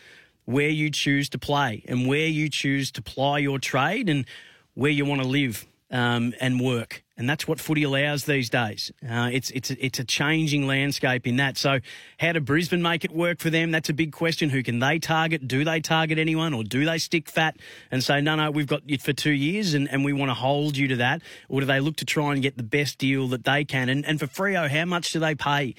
where 0.44 0.68
you 0.68 0.90
choose 0.90 1.28
to 1.30 1.38
play 1.38 1.84
and 1.88 2.06
where 2.06 2.26
you 2.26 2.48
choose 2.48 2.90
to 2.92 3.02
ply 3.02 3.38
your 3.38 3.58
trade 3.58 4.08
and 4.08 4.24
where 4.74 4.90
you 4.90 5.04
want 5.04 5.22
to 5.22 5.28
live 5.28 5.66
um, 5.90 6.34
and 6.40 6.60
work. 6.60 7.02
And 7.16 7.28
that's 7.28 7.46
what 7.46 7.60
footy 7.60 7.82
allows 7.82 8.24
these 8.24 8.48
days. 8.48 8.90
Uh, 9.06 9.28
it's 9.30 9.50
it's 9.50 9.70
it's 9.72 9.98
a 9.98 10.04
changing 10.04 10.66
landscape 10.66 11.26
in 11.26 11.36
that. 11.36 11.58
So, 11.58 11.80
how 12.18 12.32
do 12.32 12.40
Brisbane 12.40 12.80
make 12.80 13.04
it 13.04 13.10
work 13.10 13.40
for 13.40 13.50
them? 13.50 13.72
That's 13.72 13.90
a 13.90 13.92
big 13.92 14.12
question. 14.12 14.48
Who 14.48 14.62
can 14.62 14.78
they 14.78 14.98
target? 14.98 15.46
Do 15.46 15.62
they 15.62 15.80
target 15.80 16.18
anyone, 16.18 16.54
or 16.54 16.64
do 16.64 16.86
they 16.86 16.96
stick 16.96 17.28
fat 17.28 17.58
and 17.90 18.02
say, 18.02 18.22
no, 18.22 18.36
no, 18.36 18.50
we've 18.50 18.66
got 18.66 18.88
you 18.88 18.96
for 18.96 19.12
two 19.12 19.32
years, 19.32 19.74
and, 19.74 19.86
and 19.90 20.02
we 20.02 20.14
want 20.14 20.30
to 20.30 20.34
hold 20.34 20.78
you 20.78 20.88
to 20.88 20.96
that, 20.96 21.20
or 21.50 21.60
do 21.60 21.66
they 21.66 21.80
look 21.80 21.96
to 21.96 22.06
try 22.06 22.32
and 22.32 22.40
get 22.40 22.56
the 22.56 22.62
best 22.62 22.96
deal 22.96 23.28
that 23.28 23.44
they 23.44 23.66
can? 23.66 23.90
And 23.90 24.06
and 24.06 24.18
for 24.18 24.26
Freo, 24.26 24.70
how 24.70 24.86
much 24.86 25.12
do 25.12 25.18
they 25.18 25.34
pay 25.34 25.74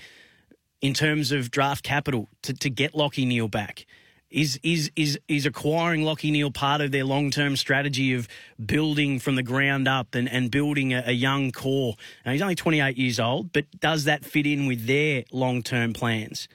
in 0.80 0.94
terms 0.94 1.32
of 1.32 1.50
draft 1.50 1.84
capital 1.84 2.28
to, 2.44 2.54
to 2.54 2.70
get 2.70 2.94
Lockie 2.94 3.26
Neale 3.26 3.48
back? 3.48 3.88
Is 4.32 4.58
is 4.64 4.90
is 4.96 5.20
is 5.28 5.46
acquiring 5.46 6.04
Lockie 6.04 6.32
Neale 6.32 6.52
part 6.52 6.80
of 6.80 6.92
their 6.92 7.04
long 7.04 7.32
term 7.32 7.58
strategy 7.58 8.14
of 8.14 8.30
building 8.66 9.20
from 9.20 9.36
the 9.36 9.44
ground 9.44 9.90
up 9.90 10.16
and, 10.16 10.30
and 10.30 10.50
building 10.50 10.94
a, 10.94 11.04
a 11.08 11.12
young 11.12 11.52
core? 11.52 11.96
Now, 12.26 12.32
he's 12.32 12.42
only 12.42 12.56
28 12.56 12.98
years 12.98 13.20
old, 13.20 13.52
but 13.52 13.66
does 13.82 14.06
that 14.06 14.24
fit 14.24 14.48
in 14.48 14.68
with 14.68 14.88
their 14.88 15.26
long 15.34 15.62
term 15.62 15.92
plans? 15.92 16.48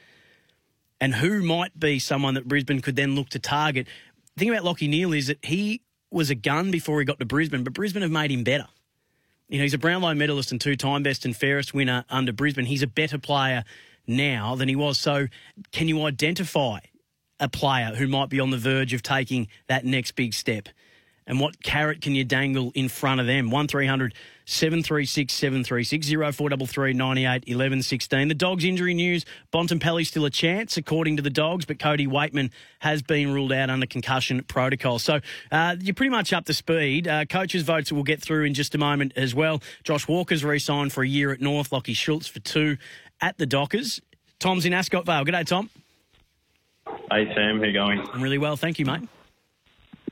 And 1.02 1.16
who 1.16 1.42
might 1.42 1.78
be 1.78 1.98
someone 1.98 2.32
that 2.34 2.48
Brisbane 2.48 2.80
could 2.80 2.96
then 2.96 3.14
look 3.14 3.28
to 3.30 3.38
target? 3.38 3.86
The 4.34 4.40
thing 4.40 4.50
about 4.50 4.64
Lockie 4.64 4.88
Neale 4.88 5.12
is 5.12 5.26
that 5.26 5.44
he 5.44 5.82
was 6.10 6.30
a 6.30 6.34
gun 6.34 6.70
before 6.70 6.98
he 6.98 7.04
got 7.04 7.18
to 7.18 7.26
Brisbane, 7.26 7.62
but 7.62 7.74
Brisbane 7.74 8.00
have 8.00 8.10
made 8.10 8.30
him 8.30 8.42
better. 8.42 8.68
You 9.50 9.58
know, 9.58 9.64
he's 9.64 9.74
a 9.74 9.78
Brownlow 9.78 10.14
medalist 10.14 10.50
and 10.50 10.58
two 10.58 10.76
time 10.76 11.02
best 11.02 11.26
and 11.26 11.36
fairest 11.36 11.74
winner 11.74 12.06
under 12.08 12.32
Brisbane. 12.32 12.64
He's 12.64 12.82
a 12.82 12.86
better 12.86 13.18
player 13.18 13.64
now 14.06 14.54
than 14.54 14.68
he 14.68 14.76
was. 14.76 14.98
So, 14.98 15.26
can 15.72 15.88
you 15.88 16.02
identify 16.04 16.78
a 17.40 17.48
player 17.48 17.94
who 17.94 18.06
might 18.06 18.28
be 18.28 18.40
on 18.40 18.50
the 18.50 18.58
verge 18.58 18.92
of 18.92 19.02
taking 19.02 19.48
that 19.68 19.84
next 19.84 20.12
big 20.12 20.34
step? 20.34 20.68
And 21.28 21.40
what 21.40 21.60
carrot 21.62 22.00
can 22.00 22.14
you 22.14 22.24
dangle 22.24 22.70
in 22.74 22.88
front 22.88 23.20
of 23.20 23.26
them? 23.26 23.50
1300 23.50 24.14
736 24.44 25.32
736 25.34 26.06
0433 26.06 26.92
98 26.92 27.44
11 27.48 27.82
16. 27.82 28.28
The 28.28 28.34
Dogs 28.34 28.64
injury 28.64 28.94
news 28.94 29.24
Bontempelli's 29.52 30.08
still 30.08 30.24
a 30.24 30.30
chance, 30.30 30.76
according 30.76 31.16
to 31.16 31.22
the 31.22 31.30
Dogs, 31.30 31.64
but 31.64 31.80
Cody 31.80 32.06
Weightman 32.06 32.50
has 32.78 33.02
been 33.02 33.34
ruled 33.34 33.52
out 33.52 33.70
under 33.70 33.86
concussion 33.86 34.44
protocol. 34.44 35.00
So 35.00 35.18
uh, 35.50 35.74
you're 35.80 35.94
pretty 35.94 36.10
much 36.10 36.32
up 36.32 36.44
to 36.44 36.54
speed. 36.54 37.08
Uh, 37.08 37.24
coaches' 37.24 37.64
votes 37.64 37.90
we'll 37.90 38.04
get 38.04 38.22
through 38.22 38.44
in 38.44 38.54
just 38.54 38.76
a 38.76 38.78
moment 38.78 39.12
as 39.16 39.34
well. 39.34 39.60
Josh 39.82 40.06
Walker's 40.06 40.44
re 40.44 40.60
signed 40.60 40.92
for 40.92 41.02
a 41.02 41.08
year 41.08 41.32
at 41.32 41.40
North, 41.40 41.72
Lockie 41.72 41.94
Schultz 41.94 42.28
for 42.28 42.38
two 42.38 42.76
at 43.20 43.36
the 43.36 43.46
Dockers. 43.46 44.00
Tom's 44.38 44.64
in 44.64 44.72
Ascot 44.72 45.04
Vale. 45.04 45.24
G'day, 45.24 45.44
Tom. 45.44 45.70
Hey 46.86 47.32
Sam, 47.34 47.58
how 47.58 47.64
you 47.64 47.72
going? 47.72 48.00
I'm 48.12 48.22
really 48.22 48.38
well, 48.38 48.56
thank 48.56 48.78
you, 48.78 48.84
mate. 48.86 49.08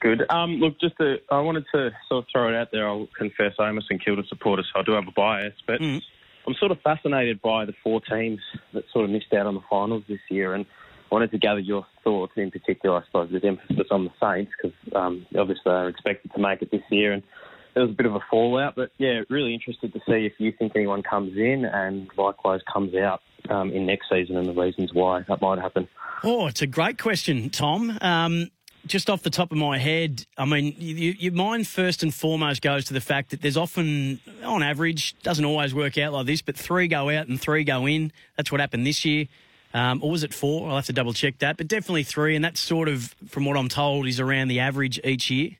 Good. 0.01 0.25
Um, 0.29 0.57
look, 0.57 0.79
just 0.81 0.97
to, 0.99 1.17
I 1.31 1.41
wanted 1.41 1.65
to 1.75 1.91
sort 2.09 2.25
of 2.25 2.27
throw 2.31 2.49
it 2.49 2.55
out 2.55 2.69
there. 2.73 2.87
I'll 2.87 3.09
confess 3.17 3.53
I'm 3.59 3.79
a 3.79 3.83
St 3.83 4.05
Kilda 4.05 4.23
supporter, 4.29 4.63
so 4.63 4.81
I 4.81 4.83
do 4.83 4.93
have 4.93 5.09
a 5.09 5.13
bias, 5.13 5.55
but 5.67 5.81
Mm. 5.81 6.03
I'm 6.47 6.55
sort 6.55 6.73
of 6.73 6.81
fascinated 6.83 7.41
by 7.41 7.65
the 7.65 7.73
four 7.83 8.03
teams 8.03 8.41
that 8.75 8.85
sort 8.93 9.07
of 9.07 9.11
missed 9.11 9.33
out 9.33 9.47
on 9.47 9.55
the 9.55 9.63
finals 9.71 10.05
this 10.09 10.21
year, 10.31 10.53
and 10.53 10.67
wanted 11.11 11.31
to 11.31 11.39
gather 11.39 11.61
your 11.61 11.87
thoughts 12.03 12.33
in 12.37 12.51
particular. 12.51 12.99
I 12.99 13.05
suppose 13.07 13.31
with 13.31 13.45
emphasis 13.45 13.87
on 13.91 14.05
the 14.05 14.11
Saints, 14.21 14.53
because 14.57 14.77
um, 14.95 15.27
obviously 15.39 15.63
they're 15.65 15.89
expected 15.89 16.33
to 16.35 16.41
make 16.41 16.61
it 16.61 16.71
this 16.71 16.83
year, 16.91 17.13
and 17.13 17.23
there 17.75 17.83
was 17.83 17.91
a 17.91 17.95
bit 17.95 18.07
of 18.07 18.15
a 18.15 18.21
fallout. 18.31 18.77
But 18.77 18.91
yeah, 18.99 19.23
really 19.29 19.55
interested 19.55 19.93
to 19.93 20.01
see 20.01 20.27
if 20.27 20.33
you 20.39 20.53
think 20.53 20.73
anyone 20.75 21.03
comes 21.03 21.37
in 21.37 21.65
and 21.65 22.09
likewise 22.17 22.61
comes 22.73 22.95
out 22.95 23.21
um, 23.51 23.71
in 23.73 23.87
next 23.87 24.09
season, 24.09 24.37
and 24.37 24.47
the 24.47 24.53
reasons 24.53 24.93
why 24.93 25.25
that 25.29 25.41
might 25.41 25.59
happen. 25.59 25.89
Oh, 26.23 26.47
it's 26.47 26.63
a 26.63 26.67
great 26.67 26.99
question, 26.99 27.51
Tom. 27.51 27.99
Um, 28.01 28.51
just 28.87 29.09
off 29.09 29.23
the 29.23 29.31
top 29.31 29.51
of 29.51 29.59
my 29.59 29.79
head, 29.79 30.27
I 30.37 30.45
mean, 30.45 30.75
you, 30.79 31.15
your 31.19 31.33
mind 31.33 31.67
first 31.67 32.03
and 32.03 32.13
foremost 32.13 32.63
goes 32.63 32.85
to 32.87 32.95
the 32.95 33.01
fact 33.01 33.31
that 33.31 33.41
there's 33.41 33.57
often, 33.57 34.21
on 34.43 34.63
average, 34.63 35.19
doesn't 35.23 35.45
always 35.45 35.75
work 35.75 35.97
out 35.99 36.13
like 36.13 36.27
this, 36.27 36.43
but 36.43 36.57
three 36.57 36.89
go 36.89 37.11
out 37.11 37.27
and 37.29 37.41
three 37.41 37.65
go 37.65 37.87
in. 37.87 38.13
That's 38.37 38.53
what 38.53 38.61
happened 38.61 38.87
this 38.87 39.05
year. 39.05 39.27
Um, 39.73 40.01
or 40.03 40.11
was 40.11 40.23
it 40.23 40.33
four? 40.33 40.69
I'll 40.69 40.77
have 40.77 40.87
to 40.87 40.93
double 40.93 41.13
check 41.13 41.39
that, 41.39 41.57
but 41.57 41.67
definitely 41.67 42.05
three, 42.05 42.37
and 42.37 42.45
that's 42.45 42.61
sort 42.61 42.89
of, 42.89 43.15
from 43.29 43.45
what 43.45 43.57
I'm 43.57 43.69
told, 43.69 44.07
is 44.07 44.21
around 44.21 44.49
the 44.49 44.61
average 44.61 45.01
each 45.03 45.31
year. 45.31 45.51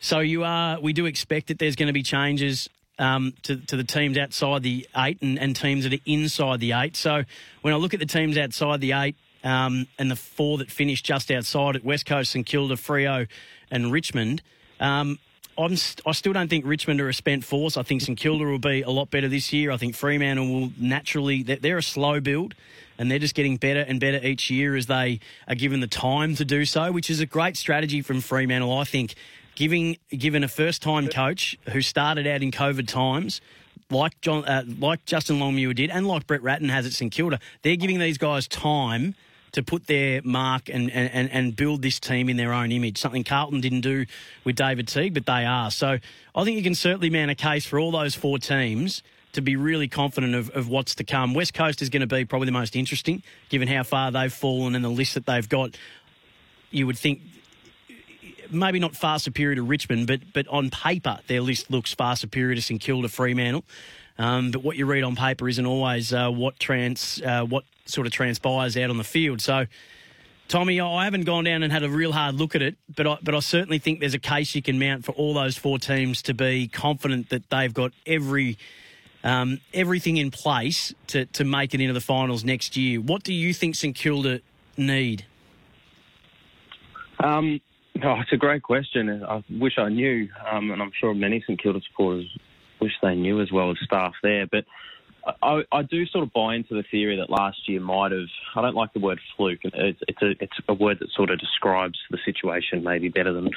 So 0.00 0.20
you 0.20 0.44
are, 0.44 0.80
we 0.80 0.92
do 0.92 1.06
expect 1.06 1.48
that 1.48 1.58
there's 1.58 1.76
going 1.76 1.88
to 1.88 1.92
be 1.92 2.02
changes 2.02 2.68
um, 2.98 3.34
to, 3.42 3.56
to 3.56 3.76
the 3.76 3.84
teams 3.84 4.16
outside 4.16 4.62
the 4.62 4.86
eight 4.96 5.18
and, 5.22 5.38
and 5.38 5.54
teams 5.54 5.84
that 5.84 5.92
are 5.92 6.02
inside 6.06 6.60
the 6.60 6.72
eight. 6.72 6.96
So 6.96 7.24
when 7.62 7.74
I 7.74 7.76
look 7.76 7.94
at 7.94 8.00
the 8.00 8.06
teams 8.06 8.38
outside 8.38 8.80
the 8.80 8.92
eight 8.92 9.16
um, 9.44 9.86
and 9.98 10.10
the 10.10 10.16
four 10.16 10.58
that 10.58 10.70
finished 10.70 11.04
just 11.04 11.30
outside 11.30 11.76
at 11.76 11.84
West 11.84 12.06
Coast, 12.06 12.32
St 12.32 12.44
Kilda, 12.44 12.74
Freo, 12.74 13.28
and 13.70 13.92
Richmond. 13.92 14.42
Um, 14.80 15.18
I'm 15.58 15.76
st- 15.76 16.06
I 16.06 16.12
still 16.12 16.32
don't 16.32 16.48
think 16.48 16.66
Richmond 16.66 17.00
are 17.00 17.08
a 17.08 17.14
spent 17.14 17.44
force. 17.44 17.76
I 17.76 17.82
think 17.82 18.02
St 18.02 18.18
Kilda 18.18 18.44
will 18.44 18.58
be 18.58 18.82
a 18.82 18.90
lot 18.90 19.10
better 19.10 19.28
this 19.28 19.52
year. 19.52 19.70
I 19.70 19.76
think 19.76 19.94
Fremantle 19.94 20.46
will 20.46 20.72
naturally. 20.78 21.42
They're, 21.42 21.56
they're 21.56 21.78
a 21.78 21.82
slow 21.82 22.20
build, 22.20 22.54
and 22.98 23.10
they're 23.10 23.18
just 23.18 23.34
getting 23.34 23.56
better 23.56 23.80
and 23.80 23.98
better 23.98 24.18
each 24.18 24.50
year 24.50 24.76
as 24.76 24.86
they 24.86 25.20
are 25.48 25.54
given 25.54 25.80
the 25.80 25.86
time 25.86 26.34
to 26.36 26.44
do 26.44 26.64
so, 26.66 26.92
which 26.92 27.08
is 27.08 27.20
a 27.20 27.26
great 27.26 27.56
strategy 27.56 28.02
from 28.02 28.20
Fremantle. 28.20 28.76
I 28.76 28.84
think 28.84 29.14
giving 29.56 29.96
given 30.16 30.44
a 30.44 30.48
first 30.48 30.82
time 30.82 31.08
coach 31.08 31.58
who 31.70 31.82
started 31.82 32.26
out 32.26 32.42
in 32.42 32.52
COVID 32.52 32.86
times. 32.86 33.40
Like 33.88 34.20
John, 34.20 34.44
uh, 34.44 34.64
like 34.80 35.04
Justin 35.04 35.38
Longmuir 35.38 35.72
did, 35.72 35.90
and 35.90 36.08
like 36.08 36.26
Brett 36.26 36.42
Ratten 36.42 36.68
has 36.70 36.86
at 36.86 36.92
St 36.92 37.12
Kilda, 37.12 37.38
they're 37.62 37.76
giving 37.76 38.00
these 38.00 38.18
guys 38.18 38.48
time 38.48 39.14
to 39.52 39.62
put 39.62 39.86
their 39.86 40.20
mark 40.22 40.68
and, 40.68 40.90
and, 40.90 41.30
and 41.30 41.56
build 41.56 41.82
this 41.82 42.00
team 42.00 42.28
in 42.28 42.36
their 42.36 42.52
own 42.52 42.72
image. 42.72 42.98
Something 42.98 43.24
Carlton 43.24 43.60
didn't 43.60 43.82
do 43.82 44.04
with 44.44 44.56
David 44.56 44.88
Teague, 44.88 45.14
but 45.14 45.24
they 45.24 45.44
are. 45.44 45.70
So 45.70 45.98
I 46.34 46.44
think 46.44 46.56
you 46.56 46.62
can 46.62 46.74
certainly 46.74 47.10
man 47.10 47.30
a 47.30 47.34
case 47.34 47.64
for 47.64 47.78
all 47.78 47.92
those 47.92 48.14
four 48.14 48.38
teams 48.38 49.02
to 49.32 49.40
be 49.40 49.54
really 49.54 49.86
confident 49.86 50.34
of, 50.34 50.50
of 50.50 50.68
what's 50.68 50.96
to 50.96 51.04
come. 51.04 51.32
West 51.32 51.54
Coast 51.54 51.80
is 51.80 51.88
going 51.88 52.00
to 52.00 52.06
be 52.06 52.24
probably 52.24 52.46
the 52.46 52.52
most 52.52 52.74
interesting, 52.74 53.22
given 53.48 53.68
how 53.68 53.82
far 53.82 54.10
they've 54.10 54.32
fallen 54.32 54.74
and 54.74 54.84
the 54.84 54.90
list 54.90 55.14
that 55.14 55.26
they've 55.26 55.48
got. 55.48 55.76
You 56.70 56.86
would 56.86 56.98
think 56.98 57.20
maybe 58.50 58.78
not 58.78 58.96
far 58.96 59.18
superior 59.18 59.56
to 59.56 59.62
Richmond, 59.62 60.06
but 60.06 60.20
but 60.32 60.46
on 60.48 60.70
paper 60.70 61.18
their 61.26 61.40
list 61.40 61.70
looks 61.70 61.94
far 61.94 62.16
superior 62.16 62.54
to 62.54 62.62
St 62.62 62.80
Kilda, 62.80 63.08
Fremantle. 63.08 63.64
Um, 64.18 64.50
but 64.50 64.62
what 64.62 64.76
you 64.76 64.86
read 64.86 65.04
on 65.04 65.14
paper 65.14 65.48
isn't 65.48 65.66
always 65.66 66.12
uh, 66.12 66.30
what 66.30 66.58
trans 66.58 67.20
uh, 67.22 67.44
what 67.44 67.64
sort 67.84 68.06
of 68.06 68.12
transpires 68.12 68.76
out 68.76 68.90
on 68.90 68.96
the 68.96 69.04
field. 69.04 69.40
So, 69.40 69.66
Tommy, 70.48 70.80
I 70.80 71.04
haven't 71.04 71.24
gone 71.24 71.44
down 71.44 71.62
and 71.62 71.72
had 71.72 71.84
a 71.84 71.90
real 71.90 72.12
hard 72.12 72.34
look 72.36 72.54
at 72.54 72.62
it, 72.62 72.76
but 72.94 73.06
I, 73.06 73.18
but 73.22 73.34
I 73.34 73.40
certainly 73.40 73.78
think 73.78 74.00
there's 74.00 74.14
a 74.14 74.18
case 74.18 74.54
you 74.54 74.62
can 74.62 74.78
mount 74.78 75.04
for 75.04 75.12
all 75.12 75.34
those 75.34 75.56
four 75.56 75.78
teams 75.78 76.22
to 76.22 76.34
be 76.34 76.68
confident 76.68 77.28
that 77.30 77.50
they've 77.50 77.72
got 77.72 77.92
every. 78.06 78.58
Um, 79.24 79.60
everything 79.74 80.18
in 80.18 80.30
place 80.30 80.94
to, 81.08 81.26
to 81.26 81.42
make 81.42 81.74
it 81.74 81.80
into 81.80 81.92
the 81.92 82.00
finals 82.00 82.44
next 82.44 82.76
year. 82.76 83.00
What 83.00 83.24
do 83.24 83.34
you 83.34 83.52
think 83.52 83.74
St 83.74 83.92
Kilda 83.92 84.40
need? 84.76 85.24
Um, 87.18 87.60
oh, 88.04 88.20
it's 88.20 88.32
a 88.32 88.36
great 88.36 88.62
question. 88.62 89.24
I 89.24 89.42
wish 89.50 89.78
I 89.78 89.88
knew, 89.88 90.28
um, 90.50 90.70
and 90.70 90.82
I'm 90.82 90.92
sure 90.98 91.14
many 91.14 91.40
St 91.40 91.60
Kilda 91.60 91.80
supporters 91.88 92.26
wish 92.80 92.92
they 93.02 93.14
knew 93.14 93.40
as 93.40 93.50
well 93.50 93.70
as 93.70 93.76
staff 93.82 94.14
there. 94.22 94.46
But 94.46 94.64
I, 95.42 95.62
I 95.72 95.82
do 95.82 96.06
sort 96.06 96.24
of 96.24 96.32
buy 96.32 96.54
into 96.54 96.74
the 96.74 96.84
theory 96.90 97.16
that 97.16 97.30
last 97.30 97.68
year 97.68 97.80
might 97.80 98.12
have. 98.12 98.28
I 98.54 98.62
don't 98.62 98.74
like 98.74 98.92
the 98.92 99.00
word 99.00 99.20
fluke. 99.36 99.60
It's, 99.64 100.00
it's 100.06 100.22
a 100.22 100.30
it's 100.42 100.58
a 100.68 100.74
word 100.74 100.98
that 101.00 101.10
sort 101.12 101.30
of 101.30 101.38
describes 101.38 101.98
the 102.10 102.18
situation 102.24 102.84
maybe 102.84 103.08
better 103.08 103.32
than 103.32 103.50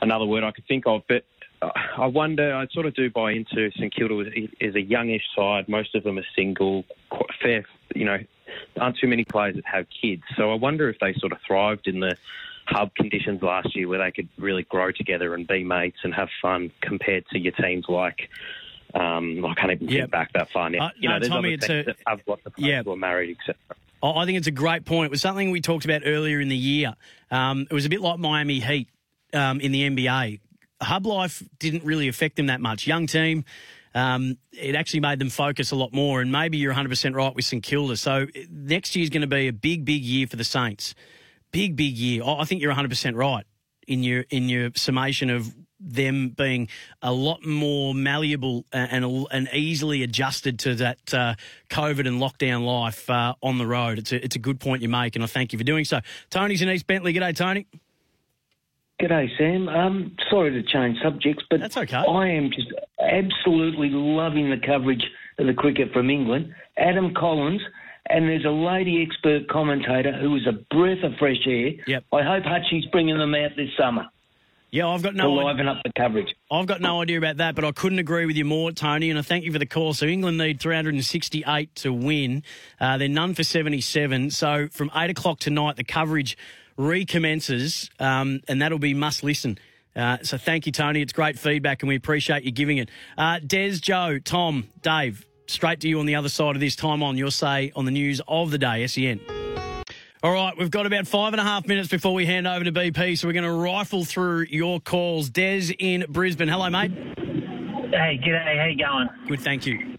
another 0.00 0.24
word 0.24 0.44
I 0.44 0.52
could 0.52 0.66
think 0.66 0.86
of. 0.86 1.02
But 1.08 1.24
I 1.96 2.06
wonder. 2.06 2.54
I 2.54 2.66
sort 2.68 2.86
of 2.86 2.94
do 2.94 3.10
buy 3.10 3.32
into 3.32 3.70
St 3.72 3.94
Kilda 3.94 4.24
is 4.60 4.74
a 4.74 4.80
youngish 4.80 5.24
side. 5.36 5.68
Most 5.68 5.94
of 5.94 6.02
them 6.02 6.18
are 6.18 6.26
single, 6.34 6.84
fair. 7.42 7.64
You 7.94 8.04
know, 8.04 8.18
aren't 8.80 8.98
too 8.98 9.08
many 9.08 9.24
players 9.24 9.56
that 9.56 9.66
have 9.66 9.86
kids. 10.00 10.22
So 10.36 10.50
I 10.50 10.54
wonder 10.54 10.88
if 10.88 10.98
they 10.98 11.14
sort 11.14 11.32
of 11.32 11.38
thrived 11.46 11.86
in 11.86 12.00
the 12.00 12.16
pub 12.72 12.94
conditions 12.94 13.42
last 13.42 13.74
year 13.76 13.86
where 13.88 13.98
they 13.98 14.10
could 14.10 14.28
really 14.38 14.62
grow 14.64 14.90
together 14.92 15.34
and 15.34 15.46
be 15.46 15.62
mates 15.64 15.98
and 16.04 16.14
have 16.14 16.28
fun 16.40 16.70
compared 16.80 17.26
to 17.28 17.38
your 17.38 17.52
teams 17.52 17.84
like. 17.88 18.28
Um, 18.94 19.44
I 19.44 19.54
can't 19.54 19.72
even 19.72 19.88
Yep. 19.88 20.00
think 20.00 20.10
back 20.10 20.32
that 20.34 20.50
far 20.50 20.68
now. 20.68 20.86
Uh, 20.86 20.90
you 20.98 21.08
know, 21.08 21.18
there's 21.18 21.30
Tommy, 21.30 21.54
it's 21.54 21.68
a- 21.68 21.82
that 21.84 21.96
have 22.06 22.20
lots 22.26 22.44
of 22.44 22.52
Yeah. 22.58 22.82
who 22.82 22.92
are 22.92 22.96
married, 22.96 23.36
etc. 23.38 23.56
I 24.02 24.22
I 24.22 24.26
think 24.26 24.36
it's 24.36 24.46
a 24.48 24.50
great 24.50 24.84
point. 24.84 25.06
It 25.06 25.10
was 25.10 25.20
something 25.22 25.50
we 25.50 25.60
talked 25.60 25.84
about 25.84 26.02
earlier 26.04 26.40
in 26.40 26.48
the 26.48 26.56
year. 26.56 26.94
Um, 27.30 27.66
it 27.70 27.72
was 27.74 27.86
a 27.86 27.88
bit 27.88 28.00
like 28.00 28.18
Miami 28.18 28.60
Heat 28.60 28.88
um, 29.32 29.60
in 29.60 29.72
the 29.72 29.82
NBA. 29.88 30.40
Hub 30.82 31.06
life 31.06 31.42
didn't 31.58 31.84
really 31.84 32.08
affect 32.08 32.36
them 32.36 32.46
that 32.46 32.60
much. 32.60 32.86
Young 32.86 33.06
team. 33.06 33.44
Um, 33.94 34.36
it 34.52 34.74
actually 34.74 35.00
made 35.00 35.18
them 35.18 35.30
focus 35.30 35.70
a 35.70 35.76
lot 35.76 35.92
more, 35.92 36.20
and 36.20 36.32
maybe 36.32 36.56
you're 36.58 36.72
100% 36.72 37.14
right 37.14 37.34
with 37.34 37.44
St 37.44 37.62
Kilda. 37.62 37.96
So 37.96 38.26
next 38.50 38.96
year 38.96 39.02
is 39.04 39.10
going 39.10 39.20
to 39.22 39.26
be 39.26 39.48
a 39.48 39.52
big, 39.52 39.84
big 39.84 40.02
year 40.02 40.26
for 40.26 40.36
the 40.36 40.44
Saints. 40.44 40.94
Big, 41.52 41.76
big 41.76 41.96
year. 41.96 42.22
I 42.24 42.40
I 42.40 42.44
think 42.44 42.60
you're 42.60 42.74
100% 42.74 43.14
right 43.14 43.44
in 43.86 44.02
your 44.02 44.24
in 44.30 44.48
your 44.48 44.70
summation 44.74 45.30
of 45.30 45.54
them 45.84 46.28
being 46.30 46.68
a 47.02 47.12
lot 47.12 47.44
more 47.44 47.94
malleable 47.94 48.64
and 48.72 49.04
and, 49.04 49.26
and 49.30 49.48
easily 49.52 50.02
adjusted 50.02 50.58
to 50.60 50.74
that 50.76 51.14
uh, 51.14 51.34
COVID 51.70 52.06
and 52.06 52.20
lockdown 52.20 52.64
life 52.64 53.08
uh, 53.10 53.34
on 53.42 53.58
the 53.58 53.66
road. 53.66 53.98
It's 53.98 54.12
a, 54.12 54.24
it's 54.24 54.36
a 54.36 54.38
good 54.38 54.60
point 54.60 54.82
you 54.82 54.88
make, 54.88 55.16
and 55.16 55.24
I 55.24 55.26
thank 55.26 55.52
you 55.52 55.58
for 55.58 55.64
doing 55.64 55.84
so. 55.84 56.00
Tony's 56.30 56.62
in 56.62 56.68
East 56.68 56.86
Bentleigh. 56.86 57.12
G'day, 57.12 57.36
Tony. 57.36 57.66
G'day, 59.00 59.28
Sam. 59.36 59.68
Um, 59.68 60.16
sorry 60.30 60.52
to 60.52 60.62
change 60.62 60.98
subjects, 61.02 61.44
but 61.50 61.60
That's 61.60 61.76
okay. 61.76 61.96
I 61.96 62.28
am 62.28 62.50
just 62.50 62.68
absolutely 63.00 63.90
loving 63.90 64.50
the 64.50 64.64
coverage 64.64 65.04
of 65.38 65.46
the 65.46 65.54
cricket 65.54 65.92
from 65.92 66.08
England. 66.08 66.54
Adam 66.76 67.12
Collins, 67.14 67.62
and 68.10 68.28
there's 68.28 68.44
a 68.44 68.50
lady 68.50 69.02
expert 69.06 69.48
commentator 69.48 70.12
who 70.12 70.34
is 70.36 70.46
a 70.46 70.52
breath 70.74 71.02
of 71.04 71.12
fresh 71.18 71.46
air. 71.46 71.70
Yep. 71.86 72.04
I 72.12 72.22
hope 72.22 72.44
Hutchie's 72.44 72.86
bringing 72.86 73.18
them 73.18 73.34
out 73.34 73.52
this 73.56 73.70
summer 73.78 74.06
Yeah, 74.70 74.88
I've 74.88 75.02
got 75.02 75.10
to 75.10 75.16
no 75.16 75.32
idea. 75.38 75.46
liven 75.46 75.68
up 75.68 75.82
the 75.84 75.92
coverage. 75.96 76.28
I've 76.50 76.66
got 76.66 76.80
no 76.80 77.00
idea 77.02 77.18
about 77.18 77.36
that, 77.38 77.54
but 77.54 77.64
I 77.64 77.72
couldn't 77.72 77.98
agree 78.00 78.26
with 78.26 78.36
you 78.36 78.44
more, 78.44 78.72
Tony, 78.72 79.08
and 79.10 79.18
I 79.18 79.22
thank 79.22 79.44
you 79.44 79.52
for 79.52 79.58
the 79.58 79.66
call. 79.66 79.94
So 79.94 80.06
England 80.06 80.38
need 80.38 80.60
368 80.60 81.74
to 81.76 81.92
win. 81.92 82.42
Uh, 82.80 82.98
they're 82.98 83.08
none 83.08 83.34
for 83.34 83.44
77. 83.44 84.30
So 84.30 84.68
from 84.72 84.90
8 84.94 85.10
o'clock 85.10 85.38
tonight, 85.38 85.76
the 85.76 85.84
coverage 85.84 86.36
recommences, 86.76 87.90
um, 87.98 88.40
and 88.48 88.60
that'll 88.62 88.78
be 88.78 88.94
must 88.94 89.22
listen. 89.24 89.58
Uh, 89.94 90.16
so 90.22 90.38
thank 90.38 90.64
you, 90.66 90.72
Tony. 90.72 91.02
It's 91.02 91.12
great 91.12 91.38
feedback, 91.38 91.82
and 91.82 91.88
we 91.88 91.96
appreciate 91.96 92.44
you 92.44 92.50
giving 92.50 92.78
it. 92.78 92.88
Uh, 93.18 93.38
Des, 93.46 93.72
Joe, 93.72 94.18
Tom, 94.18 94.68
Dave, 94.80 95.26
straight 95.46 95.80
to 95.80 95.88
you 95.88 96.00
on 96.00 96.06
the 96.06 96.14
other 96.14 96.28
side 96.28 96.56
of 96.56 96.60
this. 96.60 96.76
Time 96.76 97.02
on 97.02 97.16
your 97.16 97.30
say 97.30 97.72
on 97.76 97.84
the 97.84 97.90
news 97.90 98.20
of 98.28 98.50
the 98.50 98.58
day, 98.58 98.86
SEN. 98.86 99.20
All 100.22 100.32
right, 100.32 100.56
we've 100.56 100.70
got 100.70 100.86
about 100.86 101.08
five 101.08 101.32
and 101.32 101.40
a 101.40 101.44
half 101.44 101.66
minutes 101.66 101.88
before 101.88 102.14
we 102.14 102.26
hand 102.26 102.46
over 102.46 102.64
to 102.64 102.70
BP, 102.70 103.18
so 103.18 103.26
we're 103.26 103.32
going 103.32 103.44
to 103.44 103.50
rifle 103.50 104.04
through 104.04 104.46
your 104.50 104.78
calls. 104.78 105.30
Des 105.30 105.72
in 105.80 106.04
Brisbane. 106.08 106.46
Hello, 106.46 106.70
mate. 106.70 106.92
Hey, 107.90 108.20
g'day. 108.24 108.56
How 108.56 108.66
you 108.66 108.78
going? 108.78 109.08
Good, 109.26 109.40
thank 109.40 109.66
you. 109.66 109.98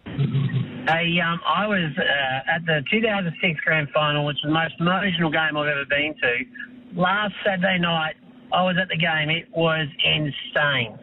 Hey, 0.88 1.19
um, 1.19 1.41
I 1.45 1.67
was 1.67 1.91
uh, 1.97 2.55
at 2.55 2.65
the 2.65 2.83
2006 2.89 3.59
Grand 3.65 3.89
Final, 3.93 4.25
which 4.25 4.38
was 4.43 4.50
the 4.50 4.53
most 4.53 4.75
emotional 4.79 5.29
game 5.29 5.57
I've 5.57 5.67
ever 5.67 5.85
been 5.85 6.15
to. 6.21 7.00
Last 7.00 7.33
Saturday 7.45 7.79
night, 7.79 8.15
I 8.53 8.63
was 8.63 8.75
at 8.81 8.88
the 8.88 8.97
game. 8.97 9.29
It 9.29 9.47
was 9.55 9.88
insane. 10.05 10.97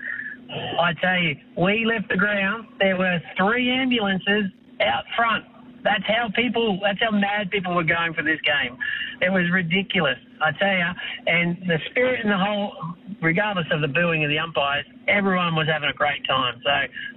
I 0.51 0.93
tell 1.01 1.19
you, 1.19 1.37
we 1.57 1.85
left 1.87 2.09
the 2.09 2.17
ground. 2.17 2.67
There 2.79 2.97
were 2.97 3.21
three 3.37 3.71
ambulances 3.71 4.51
out 4.81 5.05
front. 5.17 5.45
That's 5.83 6.05
how 6.07 6.29
people. 6.35 6.79
That's 6.83 7.01
how 7.01 7.11
mad 7.11 7.51
people 7.51 7.75
were 7.75 7.85
going 7.85 8.13
for 8.13 8.23
this 8.23 8.41
game. 8.45 8.77
It 9.23 9.31
was 9.31 9.49
ridiculous. 9.53 10.19
I 10.43 10.53
tell 10.53 10.77
you, 10.77 10.91
and 11.27 11.57
the 11.67 11.79
spirit 11.91 12.21
in 12.25 12.31
the 12.31 12.37
whole, 12.37 12.73
regardless 13.23 13.67
of 13.71 13.81
the 13.81 13.89
booing 13.89 14.25
of 14.25 14.31
the 14.31 14.39
umpires, 14.39 14.85
everyone 15.09 15.55
was 15.55 15.69
having 15.69 15.89
a 15.89 15.97
great 15.97 16.27
time. 16.27 16.61
So 16.65 16.71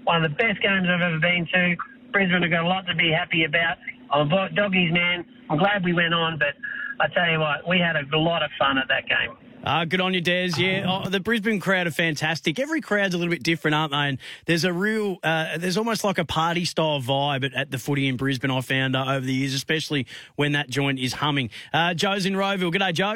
one 0.04 0.24
of 0.24 0.32
the 0.32 0.38
best 0.38 0.62
games 0.62 0.88
I've 0.88 1.02
ever 1.02 1.20
been 1.20 1.48
to. 1.54 1.76
Brisbane 2.12 2.44
have 2.44 2.52
got 2.52 2.64
a 2.64 2.68
lot 2.68 2.86
to 2.88 2.96
be 2.96 3.12
happy 3.12 3.44
about. 3.44 3.78
I'm 4.12 4.32
a 4.32 4.50
doggies 4.54 4.94
man. 4.94 5.26
I'm 5.50 5.58
glad 5.58 5.84
we 5.84 5.94
went 5.94 6.14
on, 6.14 6.38
but 6.38 6.54
I 7.02 7.08
tell 7.10 7.30
you 7.30 7.40
what, 7.40 7.68
we 7.68 7.80
had 7.80 7.96
a 7.98 8.18
lot 8.18 8.44
of 8.44 8.52
fun 8.60 8.78
at 8.78 8.88
that 8.88 9.10
game. 9.10 9.36
Uh, 9.64 9.86
good 9.86 10.02
on 10.02 10.14
you, 10.14 10.20
Des. 10.20 10.52
Yeah, 10.58 10.86
oh, 10.88 11.10
the 11.10 11.22
Brisbane 11.22 11.60
crowd 11.60 11.88
are 11.88 11.92
fantastic. 11.92 12.60
Every 12.60 12.82
crowd's 12.82 13.16
a 13.16 13.18
little 13.18 13.32
bit 13.32 13.44
different, 13.44 13.76
aren't 13.76 13.92
they? 13.92 13.98
And 13.98 14.18
there's 14.46 14.66
a 14.66 14.74
real, 14.74 15.20
uh, 15.24 15.58
there's 15.58 15.78
almost 15.78 16.04
like 16.04 16.18
a 16.18 16.26
party 16.26 16.66
style 16.66 17.00
vibe 17.00 17.46
at, 17.46 17.54
at 17.54 17.72
the 17.72 17.78
footy 17.78 18.08
in 18.08 18.18
Brisbane. 18.18 18.52
I 18.52 18.60
found 18.60 18.96
uh, 18.96 19.06
over 19.06 19.26
the 19.26 19.34
years, 19.34 19.54
especially 19.54 20.06
when 20.36 20.52
that 20.52 20.70
joint 20.70 21.00
is 21.00 21.14
humming. 21.14 21.50
Uh, 21.72 21.94
Joe's 21.94 22.26
in 22.26 22.34
Rowville. 22.34 22.72
Good 22.72 22.80
day, 22.80 22.92
Joe. 22.92 23.16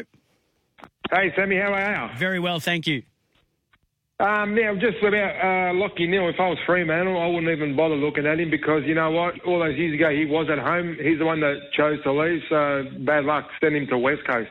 Hey, 1.12 1.34
Sammy, 1.36 1.58
how 1.58 1.74
are 1.74 2.10
you? 2.12 2.18
Very 2.18 2.40
well, 2.40 2.60
thank 2.60 2.88
you. 2.88 3.04
Um, 4.20 4.56
now, 4.56 4.74
just 4.74 4.98
about 5.04 5.14
uh, 5.14 5.74
Lockie 5.76 6.08
Neale, 6.08 6.30
if 6.30 6.40
I 6.40 6.50
was 6.50 6.58
Fremantle, 6.66 7.22
I 7.22 7.28
wouldn't 7.28 7.52
even 7.52 7.76
bother 7.76 7.96
looking 7.96 8.26
at 8.26 8.40
him 8.40 8.50
because, 8.50 8.84
you 8.86 8.96
know 8.96 9.12
what, 9.12 9.40
all 9.46 9.60
those 9.60 9.78
years 9.78 9.94
ago 9.94 10.10
he 10.10 10.26
was 10.26 10.48
at 10.50 10.58
home. 10.58 10.98
He's 11.00 11.20
the 11.20 11.26
one 11.26 11.40
that 11.42 11.60
chose 11.74 12.02
to 12.04 12.12
leave, 12.12 12.42
so 12.50 12.86
bad 13.02 13.26
luck. 13.26 13.48
Send 13.62 13.76
him 13.76 13.86
to 13.88 13.98
West 13.98 14.26
Coast. 14.26 14.50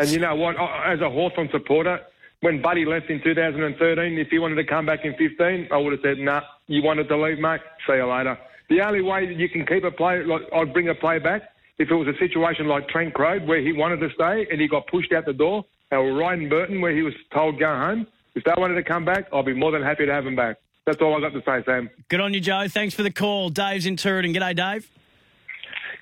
And 0.00 0.08
you 0.08 0.18
know 0.18 0.34
what, 0.34 0.56
as 0.86 1.00
a 1.02 1.10
Hawthorn 1.10 1.50
supporter, 1.52 2.00
when 2.40 2.62
Buddy 2.62 2.86
left 2.86 3.10
in 3.10 3.22
2013, 3.22 4.18
if 4.18 4.28
he 4.28 4.38
wanted 4.38 4.54
to 4.54 4.64
come 4.64 4.86
back 4.86 5.04
in 5.04 5.14
15, 5.14 5.68
I 5.70 5.76
would 5.76 5.92
have 5.92 6.00
said, 6.02 6.16
nah, 6.16 6.40
you 6.68 6.82
wanted 6.82 7.06
to 7.08 7.22
leave, 7.22 7.38
mate, 7.38 7.60
see 7.86 7.96
you 7.96 8.10
later. 8.10 8.38
The 8.70 8.80
only 8.80 9.02
way 9.02 9.26
that 9.26 9.36
you 9.36 9.50
can 9.50 9.66
keep 9.66 9.84
a 9.84 9.90
player, 9.90 10.26
like 10.26 10.40
I'd 10.54 10.72
bring 10.72 10.88
a 10.88 10.94
player 10.94 11.20
back, 11.20 11.42
if 11.78 11.90
it 11.90 11.94
was 11.94 12.08
a 12.08 12.16
situation 12.18 12.66
like 12.66 12.88
Trent 12.88 13.12
Croad 13.12 13.46
where 13.46 13.60
he 13.60 13.74
wanted 13.74 14.00
to 14.00 14.08
stay 14.14 14.46
and 14.50 14.58
he 14.58 14.68
got 14.68 14.86
pushed 14.86 15.12
out 15.12 15.26
the 15.26 15.34
door, 15.34 15.66
or 15.90 16.14
Ryan 16.14 16.48
Burton 16.48 16.80
where 16.80 16.96
he 16.96 17.02
was 17.02 17.12
told 17.34 17.58
go 17.58 17.66
home, 17.66 18.06
if 18.34 18.44
they 18.44 18.54
wanted 18.56 18.76
to 18.76 18.82
come 18.82 19.04
back, 19.04 19.26
I'll 19.34 19.42
be 19.42 19.52
more 19.52 19.70
than 19.70 19.82
happy 19.82 20.06
to 20.06 20.12
have 20.12 20.26
him 20.26 20.36
back. 20.36 20.56
That's 20.86 21.02
all 21.02 21.14
I've 21.14 21.20
got 21.20 21.38
to 21.38 21.42
say, 21.44 21.62
Sam. 21.66 21.90
Good 22.08 22.20
on 22.20 22.32
you, 22.32 22.40
Joe. 22.40 22.68
Thanks 22.68 22.94
for 22.94 23.02
the 23.02 23.10
call. 23.10 23.50
Dave's 23.50 23.84
in 23.84 23.96
Turretin. 23.96 24.34
G'day, 24.34 24.56
Dave. 24.56 24.90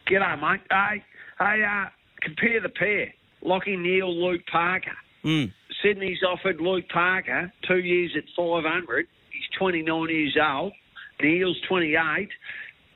G'day, 0.06 0.40
mate. 0.40 0.60
Hey, 0.70 1.04
hey, 1.40 1.64
uh, 1.64 1.88
compare 2.20 2.60
the 2.60 2.68
pair. 2.68 3.12
Lockie 3.42 3.76
Neale, 3.76 4.14
Luke 4.14 4.42
Parker. 4.50 4.96
Mm. 5.24 5.52
Sydney's 5.82 6.18
offered 6.26 6.60
Luke 6.60 6.88
Parker 6.88 7.52
two 7.66 7.78
years 7.78 8.12
at 8.16 8.24
500. 8.36 9.06
He's 9.30 9.42
29 9.58 10.08
years 10.08 10.36
old. 10.40 10.72
Neale's 11.20 11.60
28. 11.68 12.28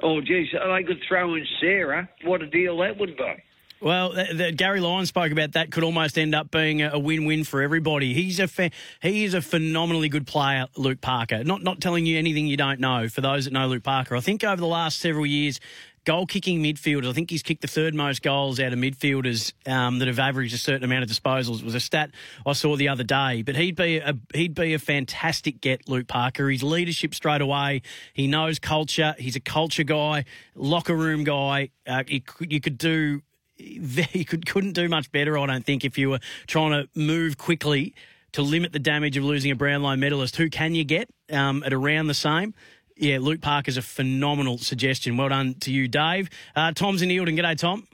Oh, 0.02 0.20
geez, 0.20 0.48
they 0.52 0.82
could 0.84 1.00
throw 1.08 1.34
in 1.34 1.46
Cerra. 1.60 2.08
What 2.24 2.42
a 2.42 2.46
deal 2.46 2.78
that 2.78 2.98
would 2.98 3.16
be. 3.16 3.34
Well, 3.82 4.12
the, 4.12 4.32
the, 4.32 4.52
Gary 4.52 4.78
Lyon 4.78 5.06
spoke 5.06 5.32
about 5.32 5.52
that. 5.52 5.72
Could 5.72 5.82
almost 5.82 6.16
end 6.16 6.36
up 6.36 6.52
being 6.52 6.82
a, 6.82 6.90
a 6.92 6.98
win-win 7.00 7.42
for 7.42 7.62
everybody. 7.62 8.14
He's 8.14 8.38
a 8.38 8.46
fa- 8.46 8.70
he 9.00 9.24
is 9.24 9.34
a 9.34 9.42
phenomenally 9.42 10.08
good 10.08 10.24
player, 10.24 10.66
Luke 10.76 11.00
Parker. 11.00 11.42
Not 11.42 11.64
not 11.64 11.80
telling 11.80 12.06
you 12.06 12.16
anything 12.16 12.46
you 12.46 12.56
don't 12.56 12.78
know. 12.78 13.08
For 13.08 13.22
those 13.22 13.46
that 13.46 13.52
know 13.52 13.66
Luke 13.66 13.82
Parker, 13.82 14.14
I 14.14 14.20
think 14.20 14.44
over 14.44 14.60
the 14.60 14.68
last 14.68 15.00
several 15.00 15.26
years, 15.26 15.58
goal 16.04 16.26
kicking 16.26 16.62
midfielders. 16.62 17.08
I 17.08 17.12
think 17.12 17.30
he's 17.30 17.42
kicked 17.42 17.62
the 17.62 17.68
third 17.68 17.94
most 17.94 18.22
goals 18.22 18.58
out 18.60 18.72
of 18.72 18.78
midfielders 18.78 19.52
um, 19.66 19.98
that 19.98 20.08
have 20.08 20.18
averaged 20.18 20.54
a 20.54 20.58
certain 20.58 20.84
amount 20.84 21.04
of 21.04 21.10
disposals. 21.10 21.60
It 21.60 21.64
was 21.64 21.74
a 21.74 21.80
stat 21.80 22.10
I 22.44 22.52
saw 22.52 22.76
the 22.76 22.88
other 22.88 23.04
day. 23.04 23.42
But 23.42 23.56
he'd 23.56 23.76
be 23.76 23.98
a 23.98 24.14
he'd 24.34 24.54
be 24.54 24.74
a 24.74 24.78
fantastic 24.78 25.60
get, 25.60 25.88
Luke 25.88 26.08
Parker. 26.08 26.48
His 26.50 26.62
leadership 26.62 27.14
straight 27.14 27.40
away. 27.40 27.82
He 28.12 28.26
knows 28.26 28.58
culture. 28.58 29.14
He's 29.18 29.36
a 29.36 29.40
culture 29.40 29.84
guy, 29.84 30.24
locker 30.54 30.94
room 30.94 31.24
guy. 31.24 31.70
Uh, 31.86 32.04
he, 32.06 32.22
you 32.40 32.60
could 32.60 32.78
do 32.78 33.22
you 33.56 34.24
could, 34.24 34.46
couldn't 34.46 34.72
do 34.72 34.88
much 34.88 35.10
better, 35.12 35.38
I 35.38 35.46
don't 35.46 35.64
think, 35.64 35.84
if 35.84 35.98
you 35.98 36.10
were 36.10 36.20
trying 36.46 36.72
to 36.72 36.88
move 36.98 37.38
quickly 37.38 37.94
to 38.32 38.42
limit 38.42 38.72
the 38.72 38.78
damage 38.78 39.16
of 39.16 39.24
losing 39.24 39.50
a 39.50 39.54
Brownlow 39.54 39.96
medalist. 39.96 40.36
Who 40.36 40.48
can 40.48 40.74
you 40.74 40.84
get 40.84 41.08
um, 41.30 41.62
at 41.64 41.72
around 41.72 42.06
the 42.06 42.14
same? 42.14 42.54
Yeah, 43.02 43.18
Luke 43.18 43.40
Park 43.40 43.66
is 43.66 43.76
a 43.76 43.82
phenomenal 43.82 44.58
suggestion. 44.58 45.16
Well 45.16 45.30
done 45.30 45.54
to 45.54 45.72
you, 45.72 45.88
Dave. 45.88 46.30
Uh, 46.54 46.70
Tom's 46.70 47.02
in 47.02 47.08
Eildon. 47.08 47.36
G'day, 47.36 47.58
Tom. 47.58 47.88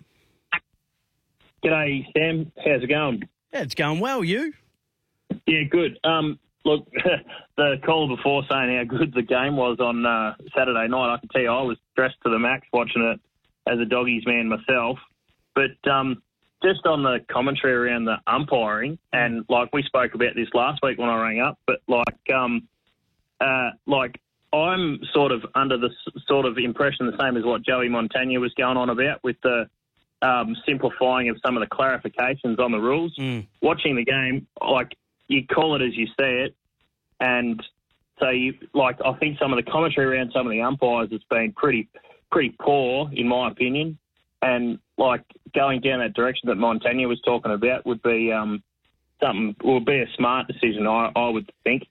G'day, 1.65 2.05
Sam. 2.15 2.53
How's 2.59 2.83
it 2.83 2.89
going? 2.89 3.27
Yeah, 3.51 3.63
it's 3.63 3.75
going 3.75 4.01
well. 4.01 4.23
You? 4.23 4.53
Yeah, 5.47 5.63
good. 5.71 5.99
Um, 6.05 6.39
look, 6.67 6.87
the 7.57 7.77
call 7.87 8.15
before 8.15 8.43
saying 8.51 8.77
how 8.77 8.85
good 8.85 9.15
the 9.15 9.23
game 9.23 9.57
was 9.57 9.79
on 9.81 10.05
uh, 10.05 10.35
Saturday 10.55 10.87
night, 10.89 11.15
I 11.15 11.17
can 11.17 11.31
tell 11.31 11.41
you 11.41 11.53
I 11.53 11.63
was 11.63 11.79
dressed 11.97 12.17
to 12.25 12.31
the 12.31 12.39
max 12.39 12.67
watching 12.75 13.01
it 13.01 13.19
as 13.67 13.79
a 13.81 13.87
doggies 13.87 14.27
man 14.27 14.47
myself. 14.47 14.99
But 15.55 15.91
um, 15.91 16.23
just 16.63 16.85
on 16.85 17.03
the 17.03 17.21
commentary 17.33 17.73
around 17.73 18.05
the 18.05 18.17
umpiring, 18.27 18.99
and 19.15 19.47
like 19.49 19.71
we 19.73 19.83
spoke 19.85 20.13
about 20.13 20.35
this 20.35 20.49
last 20.53 20.81
week 20.83 20.99
when 20.99 21.09
I 21.09 21.19
rang 21.19 21.41
up, 21.41 21.59
but 21.67 21.79
like, 21.89 22.37
um, 22.37 22.69
uh, 23.41 23.71
like 23.87 24.21
I'm 24.53 25.01
sort 25.13 25.33
of 25.33 25.45
under 25.55 25.77
the 25.77 25.91
sort 26.27 26.47
of 26.47 26.57
impression 26.59 27.07
the 27.07 27.17
same 27.21 27.37
as 27.37 27.45
what 27.45 27.63
Joey 27.63 27.89
Montagna 27.89 28.41
was 28.41 28.53
going 28.55 28.77
on 28.77 28.89
about 28.89 29.23
with 29.23 29.37
the 29.43 29.69
um, 30.23 30.57
simplifying 30.67 31.29
of 31.29 31.37
some 31.45 31.57
of 31.57 31.61
the 31.61 31.75
clarifications 31.75 32.59
on 32.59 32.73
the 32.73 32.79
rules. 32.79 33.15
Watching 33.61 33.97
the 33.97 34.05
game, 34.05 34.47
like 34.61 34.97
you 35.29 35.47
call 35.47 35.77
it 35.77 35.83
as 35.83 35.97
you 35.97 36.07
see 36.07 36.13
it, 36.19 36.57
and 37.21 37.63
so 38.19 38.31
you 38.31 38.55
like 38.75 38.99
I 39.05 39.13
think 39.15 39.39
some 39.39 39.53
of 39.53 39.63
the 39.63 39.71
commentary 39.71 40.17
around 40.17 40.33
some 40.33 40.47
of 40.47 40.51
the 40.51 40.63
umpires 40.63 41.11
has 41.13 41.21
been 41.31 41.53
pretty 41.53 41.89
pretty 42.33 42.55
poor 42.61 43.11
in 43.13 43.29
my 43.29 43.49
opinion, 43.51 43.99
and 44.43 44.79
like 44.97 45.25
going 45.55 45.81
down 45.81 46.01
that 46.01 46.15
direction 46.15 46.49
that 46.49 46.57
Montagna 46.57 47.07
was 47.07 47.21
talking 47.21 47.53
about 47.53 47.87
would 47.87 48.03
be 48.03 48.33
um, 48.33 48.63
something 49.21 49.55
would 49.63 49.85
be 49.85 50.01
a 50.01 50.07
smart 50.17 50.49
decision. 50.49 50.87
I, 50.87 51.13
I 51.15 51.29
would 51.29 51.51
think. 51.65 51.87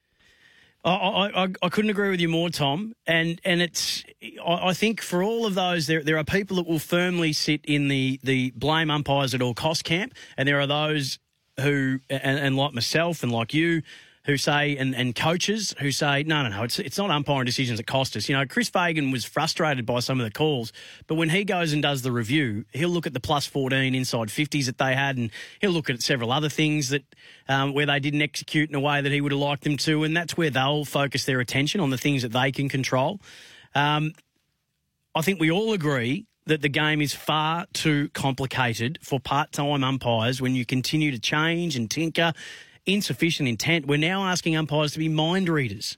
I, 0.84 1.30
I, 1.36 1.48
I, 1.62 1.70
couldn't 1.70 1.90
agree 1.90 2.10
with 2.10 2.22
you 2.22 2.30
more, 2.30 2.50
Tom. 2.50 2.94
And 3.06 3.42
and 3.44 3.62
it's 3.62 4.04
I, 4.46 4.70
I 4.70 4.74
think 4.74 5.02
for 5.02 5.22
all 5.22 5.46
of 5.46 5.56
those, 5.56 5.88
there 5.88 6.04
there 6.04 6.18
are 6.18 6.24
people 6.24 6.58
that 6.58 6.68
will 6.68 6.80
firmly 6.80 7.34
sit 7.34 7.62
in 7.66 7.88
the 7.88 8.20
the 8.24 8.52
blame 8.52 8.90
umpires 8.90 9.34
at 9.34 9.42
all 9.42 9.54
cost 9.54 9.84
camp, 9.84 10.14
and 10.38 10.48
there 10.48 10.60
are 10.60 10.68
those 10.68 11.20
who 11.60 12.00
and, 12.10 12.40
and 12.40 12.56
like 12.56 12.74
myself 12.74 13.24
and 13.24 13.32
like 13.32 13.54
you 13.54 13.82
who 14.28 14.36
say, 14.36 14.76
and, 14.76 14.94
and 14.94 15.16
coaches 15.16 15.74
who 15.80 15.90
say, 15.90 16.22
no, 16.24 16.44
no, 16.44 16.50
no, 16.50 16.64
it's, 16.64 16.80
it's 16.80 16.98
not 16.98 17.10
umpiring 17.10 17.46
decisions 17.46 17.80
that 17.80 17.88
cost 17.88 18.16
us. 18.18 18.28
You 18.28 18.36
know, 18.36 18.46
Chris 18.46 18.70
Fagan 18.70 19.10
was 19.10 19.24
frustrated 19.24 19.86
by 19.86 20.02
some 20.02 20.20
of 20.20 20.26
the 20.26 20.32
calls, 20.32 20.74
but 21.08 21.16
when 21.16 21.30
he 21.30 21.46
goes 21.46 21.72
and 21.72 21.82
does 21.82 22.02
the 22.02 22.12
review, 22.12 22.66
he'll 22.74 22.90
look 22.90 23.08
at 23.08 23.14
the 23.14 23.22
plus 23.22 23.46
14 23.48 23.96
inside 23.96 24.28
50s 24.28 24.66
that 24.66 24.78
they 24.78 24.94
had, 24.94 25.16
and 25.16 25.32
he'll 25.62 25.72
look 25.72 25.90
at 25.90 26.02
several 26.02 26.34
other 26.34 26.50
things 26.50 26.90
that 26.90 27.04
um, 27.48 27.74
where 27.74 27.86
they 27.86 28.02
didn't 28.02 28.22
execute 28.22 28.70
in 28.70 28.76
a 28.76 28.82
way 28.82 29.00
that 29.00 29.14
he 29.14 29.22
would 29.22 29.32
have 29.32 29.40
liked 29.40 29.64
them 29.64 29.78
to, 29.78 30.04
and 30.04 30.16
that's 30.16 30.36
where 30.36 30.50
they'll 30.50 30.84
focus 30.84 31.24
their 31.24 31.40
attention 31.40 31.80
on 31.80 31.90
the 31.90 31.98
things 31.98 32.22
that 32.22 32.34
they 32.34 32.52
can 32.52 32.68
control. 32.68 33.22
Um, 33.74 34.12
I 35.16 35.22
think 35.22 35.40
we 35.40 35.50
all 35.50 35.72
agree 35.72 36.26
that 36.48 36.62
the 36.62 36.70
game 36.70 37.02
is 37.02 37.14
far 37.14 37.66
too 37.74 38.10
complicated 38.10 39.00
for 39.02 39.20
part 39.20 39.54
time 39.54 39.84
umpires 39.84 40.42
when 40.42 40.54
you 40.54 40.66
continue 40.66 41.12
to 41.12 41.20
change 41.20 41.76
and 41.76 41.90
tinker 41.90 42.34
insufficient 42.88 43.48
intent. 43.48 43.86
We're 43.86 43.98
now 43.98 44.24
asking 44.24 44.56
umpires 44.56 44.94
to 44.94 45.00
be 45.00 45.10
mind 45.10 45.50
readers. 45.50 45.98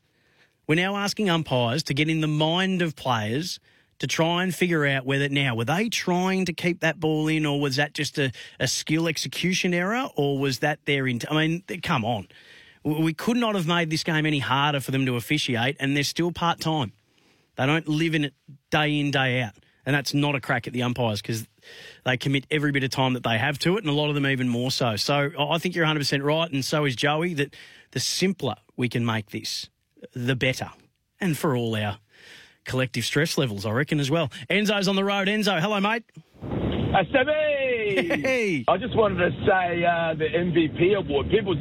We're 0.68 0.76
now 0.76 0.98
asking 0.98 1.30
umpires 1.30 1.84
to 1.84 1.94
get 1.94 2.10
in 2.10 2.22
the 2.22 2.28
mind 2.28 2.82
of 2.82 2.96
players 2.96 3.60
to 4.00 4.08
try 4.08 4.44
and 4.44 4.54
figure 4.54 4.86
out 4.86 5.06
whether 5.06 5.30
now 5.30 5.56
were 5.56 5.66
they 5.66 5.90
trying 5.90 6.46
to 6.46 6.54
keep 6.54 6.80
that 6.80 7.00
ball 7.00 7.28
in 7.28 7.46
or 7.46 7.60
was 7.60 7.76
that 7.76 7.94
just 7.94 8.18
a, 8.18 8.32
a 8.60 8.68
skill 8.68 9.08
execution 9.08 9.74
error 9.74 10.10
or 10.16 10.40
was 10.40 10.60
that 10.60 10.80
their 10.86 11.08
intent? 11.08 11.34
I 11.34 11.48
mean 11.48 11.64
come 11.84 12.06
on 12.06 12.28
we 12.84 13.14
could 13.14 13.38
not 13.38 13.56
have 13.56 13.68
made 13.68 13.90
this 13.90 14.04
game 14.04 14.26
any 14.26 14.40
harder 14.40 14.80
for 14.80 14.92
them 14.92 15.06
to 15.06 15.16
officiate 15.16 15.76
and 15.80 15.96
they're 15.96 16.04
still 16.04 16.32
part 16.32 16.60
time 16.60 16.94
they 17.58 17.66
don't 17.66 17.88
live 17.88 18.16
in 18.16 18.26
it 18.26 18.34
day 18.72 19.00
in 19.00 19.12
day 19.12 19.42
out 19.42 19.54
and 19.86 19.96
that's 19.96 20.14
not 20.14 20.36
a 20.36 20.40
crack 20.40 20.68
at 20.68 20.74
the 20.74 20.84
umpires 20.84 21.22
because 21.22 21.48
they 22.06 22.18
commit 22.18 22.46
every 22.52 22.72
bit 22.72 22.84
of 22.84 22.90
time 22.90 23.14
that 23.14 23.24
they 23.24 23.38
have 23.38 23.60
to 23.60 23.78
it, 23.78 23.84
and 23.84 23.90
a 23.90 23.94
lot 23.94 24.10
of 24.10 24.16
them 24.16 24.26
even 24.26 24.50
more 24.50 24.72
so. 24.72 24.96
So 24.96 25.32
I 25.38 25.58
think 25.58 25.76
you're 25.76 25.86
100% 25.86 26.24
right, 26.24 26.52
and 26.52 26.64
so 26.64 26.86
is 26.86 26.96
Joey, 26.96 27.34
that 27.36 27.56
the 27.92 28.00
simpler 28.00 28.56
we 28.76 28.90
can 28.90 29.06
make 29.06 29.32
this, 29.32 29.70
the 30.14 30.36
better. 30.36 30.70
And 31.20 31.38
for 31.38 31.56
all 31.56 31.76
our 31.76 32.00
collective 32.66 33.04
stress 33.04 33.38
levels, 33.38 33.66
I 33.66 33.72
reckon, 33.72 34.00
as 34.00 34.10
well. 34.10 34.32
Enzo's 34.50 34.88
on 34.88 34.96
the 34.96 35.04
road. 35.04 35.28
Enzo, 35.28 35.60
hello, 35.60 35.80
mate. 35.80 36.04
Uh, 36.42 37.04
hey. 37.04 38.66
I 38.68 38.78
just 38.78 38.96
wanted 38.96 39.18
to 39.18 39.32
say 39.46 39.86
uh, 39.86 40.16
the 40.16 40.26
MVP 40.26 40.96
award. 40.96 41.30
People 41.30 41.54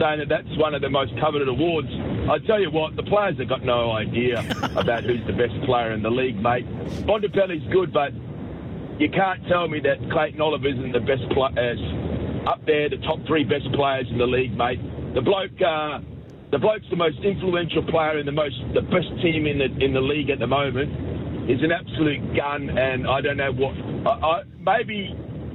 saying 0.00 0.18
that 0.20 0.28
that's 0.28 0.56
one 0.56 0.74
of 0.74 0.80
the 0.80 0.88
most 0.88 1.12
coveted 1.20 1.48
awards. 1.48 1.88
I 2.30 2.38
tell 2.46 2.60
you 2.60 2.70
what, 2.70 2.96
the 2.96 3.02
players 3.02 3.38
have 3.38 3.48
got 3.48 3.64
no 3.64 3.92
idea 3.92 4.40
about 4.76 5.04
who's 5.04 5.24
the 5.26 5.32
best 5.32 5.54
player 5.66 5.92
in 5.92 6.02
the 6.02 6.10
league, 6.10 6.40
mate. 6.40 6.66
Bontempelli's 7.06 7.66
good, 7.72 7.92
but 7.92 8.12
you 8.98 9.08
can't 9.10 9.46
tell 9.48 9.68
me 9.68 9.80
that 9.80 9.98
Clayton 10.10 10.40
Oliver 10.40 10.68
isn't 10.68 10.92
the 10.92 11.00
best 11.00 11.22
player, 11.30 11.76
uh, 11.76 12.50
up 12.50 12.64
there, 12.66 12.88
the 12.88 12.96
top 12.98 13.18
three 13.26 13.44
best 13.44 13.70
players 13.72 14.06
in 14.10 14.18
the 14.18 14.26
league, 14.26 14.56
mate. 14.56 14.80
The 15.14 15.20
bloke, 15.22 15.52
uh, 15.64 16.00
the 16.50 16.58
bloke's 16.58 16.86
the 16.90 16.96
most 16.96 17.18
influential 17.22 17.82
player 17.84 18.18
in 18.18 18.26
the 18.26 18.32
most, 18.32 18.56
the 18.74 18.82
best 18.82 19.08
team 19.22 19.46
in 19.46 19.58
the 19.58 19.84
in 19.84 19.92
the 19.94 20.00
league 20.00 20.30
at 20.30 20.38
the 20.38 20.46
moment. 20.46 21.48
He's 21.48 21.62
an 21.62 21.72
absolute 21.72 22.36
gun, 22.36 22.70
and 22.78 23.06
I 23.06 23.20
don't 23.20 23.36
know 23.36 23.52
what. 23.52 23.74
I, 24.06 24.10
I, 24.26 24.42
maybe 24.58 25.14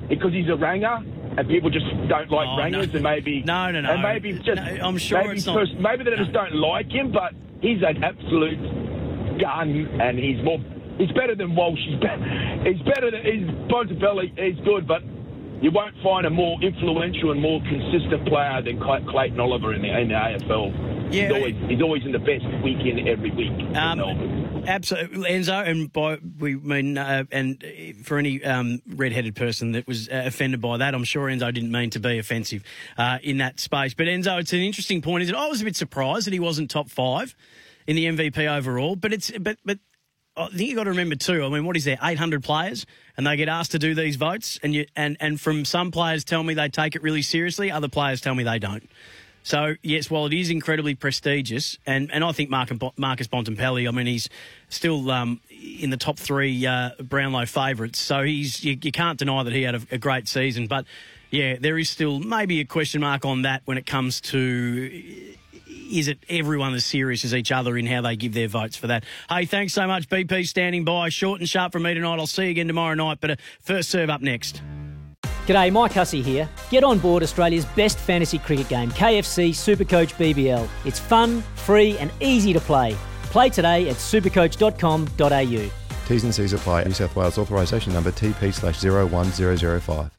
because 0.09 0.31
he's 0.33 0.49
a 0.49 0.55
ranger, 0.55 0.97
and 1.37 1.47
people 1.47 1.69
just 1.69 1.85
don't 2.09 2.29
like 2.31 2.47
Oh, 2.47 2.57
rangers, 2.57 2.87
no. 2.87 2.93
and 2.95 3.03
maybe 3.03 3.43
No, 3.43 3.71
no, 3.71 3.81
no. 3.81 3.91
and 3.91 4.01
maybe 4.01 4.33
just 4.33 4.55
No, 4.55 4.63
I'm 4.81 4.97
sure 4.97 5.21
maybe 5.23 5.35
it's 5.37 5.45
not- 5.45 5.57
pers- 5.57 5.75
maybe 5.79 6.03
they 6.03 6.15
just 6.15 6.31
don't 6.33 6.55
like 6.55 6.89
him, 6.91 7.11
but 7.11 7.33
he's 7.61 7.81
an 7.83 8.03
absolute 8.03 8.59
gun, 9.39 9.87
and 10.01 10.17
he's 10.19 10.41
more. 10.43 10.59
He's 10.97 11.11
better 11.11 11.35
than 11.35 11.55
Walsh. 11.55 11.79
He's, 11.85 11.99
be- 11.99 12.71
he's 12.73 12.81
better 12.83 13.11
than 13.11 13.23
he's 13.23 13.47
Bontempelli. 13.69 14.33
He's 14.37 14.59
good, 14.65 14.87
but 14.87 15.03
you 15.61 15.71
won't 15.71 15.95
find 16.03 16.25
a 16.25 16.29
more 16.29 16.61
influential 16.61 17.31
and 17.31 17.41
more 17.41 17.59
consistent 17.61 18.27
player 18.27 18.61
than 18.61 18.79
Clay- 18.79 19.05
Clayton 19.09 19.39
Oliver 19.39 19.73
in 19.73 19.81
the, 19.81 19.99
in 19.99 20.07
the 20.09 20.13
AFL. 20.13 21.13
Yeah. 21.13 21.27
he's 21.27 21.31
always, 21.31 21.55
he's 21.69 21.81
always 21.81 22.05
in 22.05 22.11
the 22.11 22.19
best 22.19 22.45
week 22.63 22.79
in 22.85 23.07
every 23.07 23.31
week. 23.31 23.75
Um, 23.75 24.63
absolutely, 24.67 25.31
Enzo, 25.31 25.65
and 25.67 25.91
by 25.91 26.17
we 26.39 26.55
mean, 26.55 26.97
uh, 26.97 27.23
and 27.31 27.63
for 28.03 28.17
any 28.17 28.43
um, 28.43 28.81
red-headed 28.87 29.35
person 29.35 29.71
that 29.71 29.87
was 29.87 30.09
uh, 30.09 30.23
offended 30.25 30.61
by 30.61 30.77
that, 30.77 30.93
I'm 30.93 31.05
sure 31.05 31.27
Enzo 31.27 31.53
didn't 31.53 31.71
mean 31.71 31.89
to 31.91 31.99
be 31.99 32.17
offensive 32.19 32.63
uh, 32.97 33.19
in 33.23 33.37
that 33.37 33.59
space. 33.59 33.93
But 33.93 34.07
Enzo, 34.07 34.39
it's 34.39 34.53
an 34.53 34.59
interesting 34.59 35.01
point. 35.01 35.23
Is 35.23 35.29
that 35.29 35.37
I 35.37 35.47
was 35.47 35.61
a 35.61 35.65
bit 35.65 35.75
surprised 35.75 36.27
that 36.27 36.33
he 36.33 36.39
wasn't 36.39 36.69
top 36.69 36.89
five 36.89 37.35
in 37.87 37.95
the 37.95 38.05
MVP 38.05 38.47
overall, 38.47 38.95
but 38.95 39.13
it's 39.13 39.31
but 39.39 39.57
but. 39.65 39.79
I 40.37 40.49
think 40.49 40.69
you 40.69 40.75
got 40.75 40.83
to 40.83 40.91
remember 40.91 41.15
too. 41.15 41.43
I 41.43 41.49
mean, 41.49 41.65
what 41.65 41.75
is 41.75 41.85
there? 41.85 41.97
Eight 42.03 42.17
hundred 42.17 42.43
players, 42.43 42.85
and 43.17 43.25
they 43.25 43.35
get 43.35 43.49
asked 43.49 43.71
to 43.71 43.79
do 43.79 43.95
these 43.95 44.15
votes, 44.15 44.59
and 44.61 44.73
you 44.73 44.85
and 44.95 45.17
and 45.19 45.41
from 45.41 45.65
some 45.65 45.91
players 45.91 46.23
tell 46.23 46.43
me 46.43 46.53
they 46.53 46.69
take 46.69 46.95
it 46.95 47.01
really 47.01 47.21
seriously. 47.23 47.71
Other 47.71 47.89
players 47.89 48.21
tell 48.21 48.35
me 48.35 48.43
they 48.43 48.59
don't. 48.59 48.87
So 49.47 49.75
yes, 49.81 50.11
while 50.11 50.25
it 50.25 50.33
is 50.33 50.49
incredibly 50.49 50.93
prestigious, 50.93 51.77
and, 51.85 52.11
and 52.11 52.21
I 52.21 52.33
think 52.33 52.49
Mark, 52.49 52.69
Marcus 52.97 53.29
Bontempelli, 53.29 53.87
I 53.87 53.91
mean, 53.91 54.05
he's 54.05 54.27
still 54.67 55.09
um, 55.09 55.39
in 55.49 55.89
the 55.89 55.95
top 55.95 56.19
three 56.19 56.65
uh, 56.67 56.89
Brownlow 57.01 57.45
favourites. 57.45 57.97
So 57.97 58.23
he's 58.23 58.61
you, 58.61 58.77
you 58.81 58.91
can't 58.91 59.17
deny 59.17 59.43
that 59.43 59.53
he 59.53 59.61
had 59.61 59.75
a, 59.75 59.81
a 59.91 59.97
great 59.97 60.27
season. 60.27 60.67
But 60.67 60.85
yeah, 61.31 61.55
there 61.59 61.77
is 61.77 61.89
still 61.89 62.19
maybe 62.19 62.59
a 62.59 62.65
question 62.65 62.99
mark 62.99 63.23
on 63.23 63.43
that 63.43 63.61
when 63.63 63.77
it 63.77 63.85
comes 63.85 64.19
to 64.21 65.33
is 65.89 66.07
it 66.07 66.19
everyone 66.29 66.73
as 66.73 66.85
serious 66.85 67.23
as 67.25 67.33
each 67.33 67.51
other 67.51 67.77
in 67.77 67.85
how 67.85 68.01
they 68.01 68.15
give 68.15 68.33
their 68.33 68.47
votes 68.47 68.75
for 68.75 68.87
that. 68.87 69.03
Hey, 69.29 69.45
thanks 69.45 69.73
so 69.73 69.87
much, 69.87 70.07
BP, 70.09 70.47
standing 70.47 70.83
by. 70.83 71.09
Short 71.09 71.39
and 71.39 71.49
sharp 71.49 71.71
from 71.71 71.83
me 71.83 71.93
tonight. 71.93 72.19
I'll 72.19 72.27
see 72.27 72.45
you 72.45 72.51
again 72.51 72.67
tomorrow 72.67 72.93
night. 72.93 73.19
But 73.21 73.31
uh, 73.31 73.35
first 73.61 73.89
serve 73.89 74.09
up 74.09 74.21
next. 74.21 74.61
G'day, 75.45 75.71
Mike 75.71 75.93
Hussey 75.93 76.21
here. 76.21 76.49
Get 76.69 76.83
on 76.83 76.99
board 76.99 77.23
Australia's 77.23 77.65
best 77.65 77.97
fantasy 77.97 78.37
cricket 78.37 78.67
game, 78.67 78.91
KFC 78.91 79.49
Supercoach 79.51 80.13
BBL. 80.15 80.67
It's 80.83 80.99
fun, 80.99 81.41
free, 81.55 81.97
and 81.97 82.11
easy 82.19 82.51
to 82.51 82.59
play. 82.59 82.95
Play 83.23 83.49
today 83.49 83.89
at 83.89 83.95
supercoach.com.au. 83.95 85.71
T's 86.07 86.23
and 86.23 86.33
C's 86.35 86.53
apply. 86.53 86.83
New 86.83 86.93
South 86.93 87.15
Wales 87.15 87.37
authorisation 87.37 87.93
number 87.93 88.11
TP 88.11 88.53
slash 88.53 88.83
01005. 88.83 90.11